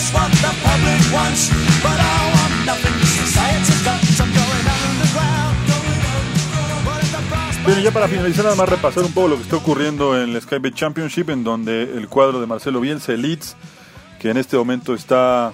That's 0.00 0.14
what 0.14 0.30
Bueno, 7.64 7.80
ya 7.82 7.90
para 7.90 8.08
finalizar, 8.08 8.44
nada 8.44 8.56
más 8.56 8.68
repasar 8.68 9.04
un 9.04 9.12
poco 9.12 9.28
lo 9.28 9.36
que 9.36 9.42
está 9.42 9.56
ocurriendo 9.56 10.20
en 10.20 10.30
el 10.30 10.40
Skybet 10.40 10.74
Championship, 10.74 11.28
en 11.28 11.44
donde 11.44 11.82
el 11.82 12.08
cuadro 12.08 12.40
de 12.40 12.46
Marcelo 12.46 12.80
Bielsa, 12.80 13.12
el 13.12 13.20
Leeds, 13.20 13.56
que 14.18 14.30
en 14.30 14.38
este 14.38 14.56
momento 14.56 14.94
está 14.94 15.52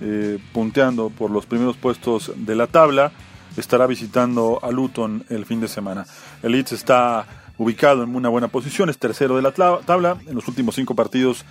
eh, 0.00 0.38
punteando 0.54 1.10
por 1.10 1.30
los 1.30 1.44
primeros 1.44 1.76
puestos 1.76 2.32
de 2.34 2.56
la 2.56 2.68
tabla, 2.68 3.12
estará 3.58 3.86
visitando 3.86 4.58
a 4.62 4.70
Luton 4.70 5.24
el 5.28 5.44
fin 5.44 5.60
de 5.60 5.68
semana. 5.68 6.06
El 6.42 6.52
Leeds 6.52 6.72
está 6.72 7.26
ubicado 7.58 8.02
en 8.02 8.16
una 8.16 8.30
buena 8.30 8.48
posición, 8.48 8.88
es 8.88 8.96
tercero 8.96 9.36
de 9.36 9.42
la 9.42 9.52
tabla. 9.52 10.16
En 10.26 10.34
los 10.34 10.48
últimos 10.48 10.74
cinco 10.76 10.94
partidos 10.94 11.44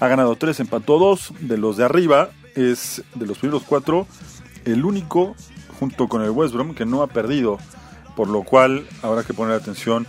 ha 0.00 0.08
ganado 0.08 0.36
tres, 0.36 0.60
empató 0.60 0.98
dos, 0.98 1.32
de 1.40 1.58
los 1.58 1.76
de 1.76 1.84
arriba 1.84 2.30
es 2.54 3.02
de 3.14 3.26
los 3.26 3.38
primeros 3.38 3.62
cuatro 3.62 4.06
el 4.64 4.84
único 4.84 5.34
junto 5.78 6.08
con 6.08 6.22
el 6.22 6.30
West 6.30 6.54
Brom 6.54 6.74
que 6.74 6.84
no 6.84 7.02
ha 7.02 7.06
perdido, 7.06 7.58
por 8.16 8.28
lo 8.28 8.42
cual 8.42 8.86
habrá 9.02 9.22
que 9.22 9.34
poner 9.34 9.54
atención 9.54 10.06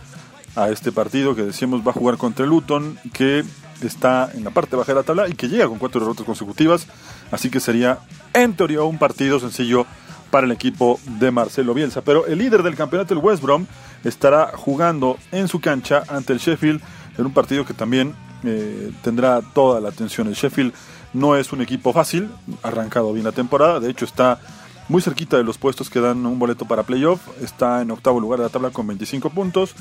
a 0.55 0.69
este 0.69 0.91
partido 0.91 1.35
que 1.35 1.43
decíamos 1.43 1.85
va 1.85 1.91
a 1.91 1.93
jugar 1.93 2.17
contra 2.17 2.43
el 2.43 2.49
Luton, 2.49 2.97
que 3.13 3.43
está 3.81 4.31
en 4.33 4.43
la 4.43 4.49
parte 4.49 4.75
baja 4.75 4.91
de 4.91 4.99
la 4.99 5.03
tabla 5.03 5.29
y 5.29 5.33
que 5.33 5.47
llega 5.47 5.67
con 5.67 5.77
cuatro 5.77 6.01
derrotas 6.01 6.25
consecutivas, 6.25 6.87
así 7.31 7.49
que 7.49 7.59
sería 7.59 7.99
en 8.33 8.53
teoría 8.55 8.81
un 8.83 8.97
partido 8.97 9.39
sencillo 9.39 9.85
para 10.31 10.45
el 10.45 10.51
equipo 10.51 10.99
de 11.19 11.31
Marcelo 11.31 11.73
Bielsa. 11.73 12.01
Pero 12.01 12.25
el 12.27 12.39
líder 12.39 12.63
del 12.63 12.75
campeonato, 12.75 13.13
el 13.13 13.19
West 13.19 13.41
Brom, 13.41 13.65
estará 14.03 14.51
jugando 14.55 15.17
en 15.31 15.47
su 15.47 15.59
cancha 15.59 16.03
ante 16.07 16.33
el 16.33 16.39
Sheffield 16.39 16.81
en 17.17 17.25
un 17.25 17.33
partido 17.33 17.65
que 17.65 17.73
también 17.73 18.13
eh, 18.43 18.91
tendrá 19.03 19.41
toda 19.41 19.79
la 19.79 19.89
atención. 19.89 20.27
El 20.27 20.33
Sheffield 20.33 20.73
no 21.13 21.35
es 21.35 21.51
un 21.51 21.61
equipo 21.61 21.93
fácil, 21.93 22.29
arrancado 22.63 23.13
bien 23.13 23.25
la 23.25 23.31
temporada, 23.31 23.79
de 23.79 23.89
hecho 23.89 24.05
está 24.05 24.39
muy 24.89 25.01
cerquita 25.01 25.37
de 25.37 25.43
los 25.43 25.57
puestos 25.57 25.89
que 25.89 25.99
dan 25.99 26.25
un 26.25 26.39
boleto 26.39 26.65
para 26.65 26.83
playoff, 26.83 27.21
está 27.41 27.81
en 27.81 27.91
octavo 27.91 28.19
lugar 28.19 28.39
de 28.39 28.45
la 28.45 28.49
tabla 28.49 28.71
con 28.71 28.87
25 28.87 29.29
puntos, 29.29 29.75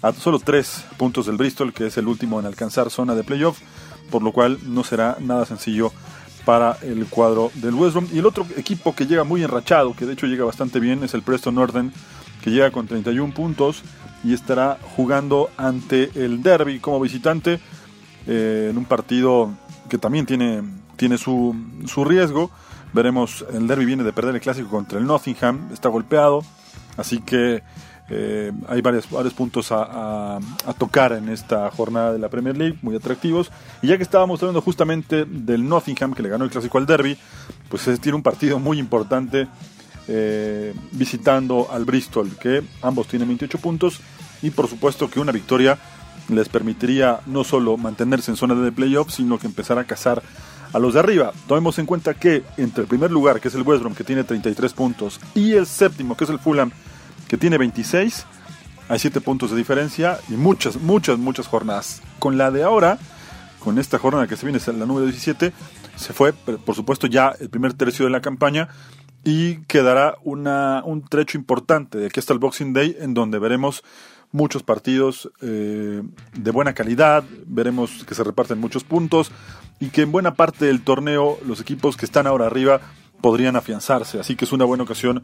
a 0.00 0.12
solo 0.12 0.38
3 0.38 0.84
puntos 0.96 1.26
del 1.26 1.36
Bristol, 1.36 1.72
que 1.72 1.86
es 1.86 1.96
el 1.96 2.06
último 2.06 2.38
en 2.38 2.46
alcanzar 2.46 2.90
zona 2.90 3.14
de 3.14 3.24
playoff, 3.24 3.58
por 4.10 4.22
lo 4.22 4.32
cual 4.32 4.58
no 4.64 4.84
será 4.84 5.16
nada 5.20 5.44
sencillo 5.44 5.92
para 6.44 6.76
el 6.82 7.06
cuadro 7.06 7.50
del 7.54 7.74
West 7.74 7.94
Brom. 7.94 8.08
Y 8.12 8.18
el 8.18 8.26
otro 8.26 8.46
equipo 8.56 8.94
que 8.94 9.06
llega 9.06 9.24
muy 9.24 9.42
enrachado, 9.42 9.94
que 9.96 10.06
de 10.06 10.12
hecho 10.12 10.26
llega 10.26 10.44
bastante 10.44 10.78
bien, 10.78 11.02
es 11.02 11.14
el 11.14 11.22
Preston 11.22 11.54
Northern, 11.54 11.92
que 12.42 12.50
llega 12.50 12.70
con 12.70 12.86
31 12.86 13.32
puntos 13.34 13.82
y 14.22 14.34
estará 14.34 14.78
jugando 14.96 15.50
ante 15.56 16.10
el 16.14 16.42
Derby 16.42 16.78
como 16.78 17.00
visitante 17.00 17.60
eh, 18.26 18.68
en 18.70 18.78
un 18.78 18.84
partido 18.84 19.50
que 19.88 19.98
también 19.98 20.26
tiene, 20.26 20.62
tiene 20.96 21.18
su, 21.18 21.54
su 21.86 22.04
riesgo. 22.04 22.50
Veremos, 22.92 23.44
el 23.52 23.66
Derby 23.66 23.84
viene 23.84 24.04
de 24.04 24.12
perder 24.12 24.34
el 24.34 24.40
clásico 24.40 24.68
contra 24.70 24.98
el 24.98 25.06
Nottingham, 25.06 25.68
está 25.72 25.88
golpeado, 25.88 26.44
así 26.96 27.20
que 27.20 27.62
eh, 28.08 28.52
hay 28.68 28.82
varios, 28.82 29.10
varios 29.10 29.32
puntos 29.32 29.68
a, 29.70 30.38
tocar 30.78 31.12
en 31.12 31.28
esta 31.28 31.70
jornada 31.70 32.12
de 32.12 32.18
la 32.18 32.28
Premier 32.28 32.56
League, 32.56 32.78
muy 32.82 32.94
atractivos. 32.94 33.50
Y 33.82 33.88
ya 33.88 33.96
que 33.96 34.02
estábamos 34.02 34.42
hablando 34.42 34.60
justamente 34.60 35.24
del 35.24 35.68
Nottingham, 35.68 36.14
que 36.14 36.22
le 36.22 36.28
ganó 36.28 36.44
el 36.44 36.50
clásico 36.50 36.78
al 36.78 36.86
Derby, 36.86 37.16
pues 37.68 37.84
tiene 38.00 38.16
un 38.16 38.22
partido 38.22 38.58
muy 38.58 38.78
importante 38.78 39.48
eh, 40.06 40.74
visitando 40.92 41.68
al 41.70 41.84
Bristol, 41.84 42.36
que 42.38 42.62
ambos 42.82 43.08
tienen 43.08 43.28
28 43.28 43.58
puntos 43.58 44.00
y 44.42 44.50
por 44.50 44.68
supuesto 44.68 45.08
que 45.08 45.18
una 45.18 45.32
victoria 45.32 45.78
les 46.28 46.48
permitiría 46.48 47.20
no 47.26 47.44
solo 47.44 47.76
mantenerse 47.76 48.30
en 48.30 48.36
zona 48.36 48.54
de 48.54 48.72
playoff, 48.72 49.10
sino 49.10 49.38
que 49.38 49.46
empezar 49.46 49.78
a 49.78 49.84
cazar 49.84 50.22
a 50.72 50.78
los 50.78 50.94
de 50.94 51.00
arriba. 51.00 51.32
Tomemos 51.46 51.78
en 51.78 51.86
cuenta 51.86 52.14
que 52.14 52.42
entre 52.56 52.82
el 52.82 52.88
primer 52.88 53.10
lugar, 53.10 53.40
que 53.40 53.48
es 53.48 53.54
el 53.54 53.62
West 53.62 53.80
Brom, 53.82 53.94
que 53.94 54.04
tiene 54.04 54.24
33 54.24 54.72
puntos, 54.72 55.20
y 55.34 55.52
el 55.52 55.66
séptimo, 55.66 56.16
que 56.16 56.24
es 56.24 56.30
el 56.30 56.38
Fulham, 56.38 56.72
que 57.28 57.36
tiene 57.36 57.58
26, 57.58 58.26
hay 58.88 58.98
7 58.98 59.20
puntos 59.20 59.50
de 59.50 59.56
diferencia 59.56 60.18
y 60.28 60.32
muchas, 60.32 60.76
muchas, 60.76 61.18
muchas 61.18 61.46
jornadas. 61.46 62.02
Con 62.18 62.36
la 62.38 62.50
de 62.50 62.64
ahora, 62.64 62.98
con 63.60 63.78
esta 63.78 63.98
jornada 63.98 64.26
que 64.26 64.36
se 64.36 64.46
viene, 64.46 64.60
la 64.66 64.86
número 64.86 65.06
17, 65.06 65.52
se 65.96 66.12
fue, 66.12 66.32
por 66.32 66.74
supuesto, 66.74 67.06
ya 67.06 67.34
el 67.38 67.48
primer 67.48 67.74
tercio 67.74 68.04
de 68.04 68.10
la 68.10 68.20
campaña 68.20 68.68
y 69.24 69.56
quedará 69.62 70.16
una, 70.22 70.82
un 70.84 71.02
trecho 71.02 71.38
importante 71.38 71.98
de 71.98 72.06
aquí 72.06 72.20
hasta 72.20 72.34
el 72.34 72.38
Boxing 72.38 72.72
Day 72.74 72.96
en 73.00 73.14
donde 73.14 73.38
veremos 73.38 73.82
muchos 74.34 74.64
partidos 74.64 75.30
eh, 75.42 76.02
de 76.36 76.50
buena 76.50 76.74
calidad, 76.74 77.22
veremos 77.46 78.04
que 78.04 78.16
se 78.16 78.24
reparten 78.24 78.58
muchos 78.58 78.82
puntos 78.82 79.30
y 79.78 79.90
que 79.90 80.02
en 80.02 80.10
buena 80.10 80.34
parte 80.34 80.64
del 80.66 80.82
torneo 80.82 81.38
los 81.46 81.60
equipos 81.60 81.96
que 81.96 82.04
están 82.04 82.26
ahora 82.26 82.46
arriba 82.46 82.80
podrían 83.20 83.54
afianzarse, 83.54 84.18
así 84.18 84.34
que 84.34 84.44
es 84.44 84.52
una 84.52 84.64
buena 84.64 84.82
ocasión 84.82 85.22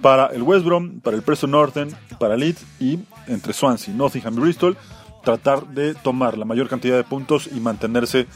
para 0.00 0.26
el 0.26 0.42
West 0.42 0.64
Brom, 0.64 1.00
para 1.00 1.16
el 1.16 1.24
Preston 1.24 1.50
Northern, 1.50 1.90
para 2.20 2.36
Leeds 2.36 2.64
y 2.78 3.00
entre 3.26 3.52
Swansea, 3.52 3.92
Nottingham 3.92 4.38
y 4.38 4.40
Bristol 4.40 4.76
tratar 5.24 5.66
de 5.66 5.94
tomar 5.96 6.38
la 6.38 6.44
mayor 6.44 6.68
cantidad 6.68 6.96
de 6.96 7.02
puntos 7.02 7.48
y 7.52 7.58
mantenerse 7.58 8.28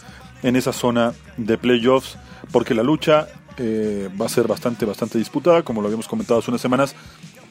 en 0.42 0.56
esa 0.56 0.72
zona 0.72 1.12
de 1.36 1.58
playoffs 1.58 2.18
porque 2.50 2.74
la 2.74 2.82
lucha 2.82 3.28
eh, 3.56 4.08
va 4.20 4.26
a 4.26 4.28
ser 4.28 4.48
bastante 4.48 4.84
bastante 4.84 5.18
disputada 5.18 5.62
como 5.62 5.80
lo 5.80 5.86
habíamos 5.86 6.08
comentado 6.08 6.40
hace 6.40 6.50
unas 6.50 6.60
semanas 6.60 6.96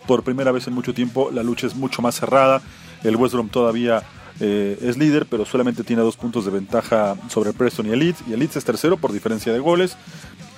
por 0.08 0.24
primera 0.24 0.52
vez 0.52 0.68
en 0.68 0.74
mucho 0.74 0.94
tiempo 0.94 1.30
la 1.32 1.44
lucha 1.44 1.68
es 1.68 1.76
mucho 1.76 2.02
más 2.02 2.16
cerrada. 2.16 2.62
El 3.04 3.16
West 3.16 3.34
Brom 3.34 3.50
todavía 3.50 4.04
eh, 4.40 4.78
es 4.82 4.98
líder, 4.98 5.26
pero 5.26 5.46
solamente 5.46 5.84
tiene 5.84 6.02
dos 6.02 6.18
puntos 6.18 6.46
de 6.46 6.52
ventaja 6.52 7.16
sobre 7.28 7.52
el 7.52 7.56
Preston 7.56 7.88
y 7.88 7.92
el 7.92 8.00
Leeds. 8.00 8.24
Y 8.28 8.34
el 8.34 8.40
Leeds 8.40 8.58
es 8.58 8.66
tercero 8.66 8.98
por 8.98 9.12
diferencia 9.12 9.54
de 9.54 9.60
goles, 9.60 9.98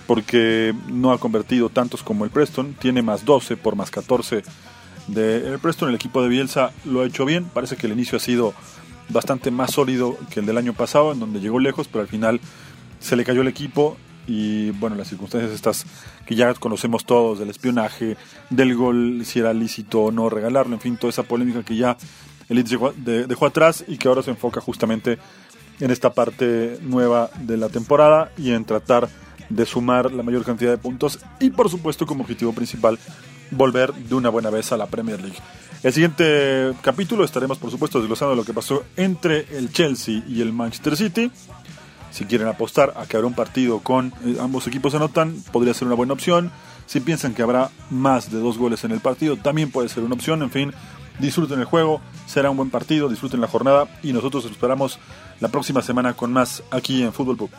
porque 0.07 0.73
no 0.87 1.11
ha 1.11 1.17
convertido 1.17 1.69
tantos 1.69 2.03
como 2.03 2.23
el 2.25 2.31
Preston. 2.31 2.75
Tiene 2.79 3.01
más 3.01 3.25
12 3.25 3.57
por 3.57 3.75
más 3.75 3.91
14 3.91 4.43
del 5.07 5.59
Preston. 5.59 5.89
El 5.89 5.95
equipo 5.95 6.21
de 6.21 6.29
Bielsa 6.29 6.71
lo 6.85 7.01
ha 7.01 7.05
hecho 7.05 7.25
bien. 7.25 7.45
Parece 7.45 7.75
que 7.75 7.87
el 7.87 7.93
inicio 7.93 8.17
ha 8.17 8.21
sido 8.21 8.53
bastante 9.09 9.51
más 9.51 9.71
sólido 9.71 10.17
que 10.29 10.39
el 10.39 10.45
del 10.45 10.57
año 10.57 10.73
pasado, 10.73 11.11
en 11.11 11.19
donde 11.19 11.39
llegó 11.39 11.59
lejos, 11.59 11.87
pero 11.87 12.01
al 12.01 12.07
final 12.07 12.39
se 12.99 13.15
le 13.15 13.25
cayó 13.25 13.41
el 13.41 13.47
equipo 13.47 13.97
y 14.29 14.69
bueno, 14.71 14.95
las 14.95 15.07
circunstancias 15.07 15.51
estas 15.51 15.85
que 16.27 16.35
ya 16.35 16.53
conocemos 16.53 17.03
todos, 17.03 17.39
del 17.39 17.49
espionaje, 17.49 18.15
del 18.51 18.75
gol, 18.75 19.25
si 19.25 19.39
era 19.39 19.53
lícito 19.53 20.01
o 20.01 20.11
no 20.11 20.29
regalarlo, 20.29 20.75
en 20.75 20.79
fin, 20.79 20.97
toda 20.97 21.09
esa 21.09 21.23
polémica 21.23 21.63
que 21.63 21.75
ya 21.75 21.97
el 22.47 22.63
dejó, 22.63 22.93
dejó 22.95 23.45
atrás 23.47 23.83
y 23.87 23.97
que 23.97 24.07
ahora 24.07 24.21
se 24.21 24.29
enfoca 24.29 24.61
justamente 24.61 25.17
en 25.79 25.89
esta 25.89 26.13
parte 26.13 26.77
nueva 26.83 27.31
de 27.39 27.57
la 27.57 27.69
temporada 27.69 28.31
y 28.37 28.51
en 28.51 28.65
tratar 28.65 29.09
de 29.49 29.65
sumar 29.65 30.11
la 30.11 30.21
mayor 30.21 30.45
cantidad 30.45 30.69
de 30.69 30.77
puntos 30.77 31.17
y 31.39 31.49
por 31.49 31.67
supuesto 31.67 32.05
como 32.05 32.21
objetivo 32.21 32.53
principal 32.53 32.99
volver 33.49 33.93
de 33.95 34.13
una 34.13 34.29
buena 34.29 34.51
vez 34.51 34.71
a 34.71 34.77
la 34.77 34.85
Premier 34.85 35.19
League. 35.19 35.39
El 35.81 35.91
siguiente 35.91 36.73
capítulo 36.83 37.23
estaremos 37.23 37.57
por 37.57 37.71
supuesto 37.71 37.99
desglosando 37.99 38.35
lo 38.35 38.43
que 38.43 38.53
pasó 38.53 38.83
entre 38.95 39.47
el 39.57 39.71
Chelsea 39.71 40.23
y 40.27 40.41
el 40.41 40.53
Manchester 40.53 40.95
City 40.95 41.31
si 42.11 42.25
quieren 42.25 42.47
apostar 42.47 42.93
a 42.95 43.05
que 43.05 43.17
habrá 43.17 43.27
un 43.27 43.33
partido 43.33 43.79
con 43.79 44.13
eh, 44.25 44.37
ambos 44.39 44.67
equipos 44.67 44.95
anotan, 44.95 45.35
podría 45.51 45.73
ser 45.73 45.87
una 45.87 45.95
buena 45.95 46.13
opción. 46.13 46.51
Si 46.85 46.99
piensan 46.99 47.33
que 47.33 47.43
habrá 47.43 47.69
más 47.89 48.31
de 48.31 48.39
dos 48.39 48.57
goles 48.57 48.83
en 48.83 48.91
el 48.91 48.99
partido, 48.99 49.37
también 49.37 49.71
puede 49.71 49.89
ser 49.89 50.03
una 50.03 50.15
opción. 50.15 50.41
En 50.41 50.49
fin, 50.49 50.73
disfruten 51.19 51.59
el 51.59 51.65
juego, 51.65 52.01
será 52.25 52.49
un 52.49 52.57
buen 52.57 52.69
partido, 52.69 53.09
disfruten 53.09 53.41
la 53.41 53.47
jornada 53.47 53.87
y 54.01 54.13
nosotros 54.13 54.45
esperamos 54.45 54.99
la 55.39 55.49
próxima 55.49 55.81
semana 55.81 56.13
con 56.13 56.33
más 56.33 56.63
aquí 56.71 57.03
en 57.03 57.13
Fútbol 57.13 57.37
Pub. 57.37 57.51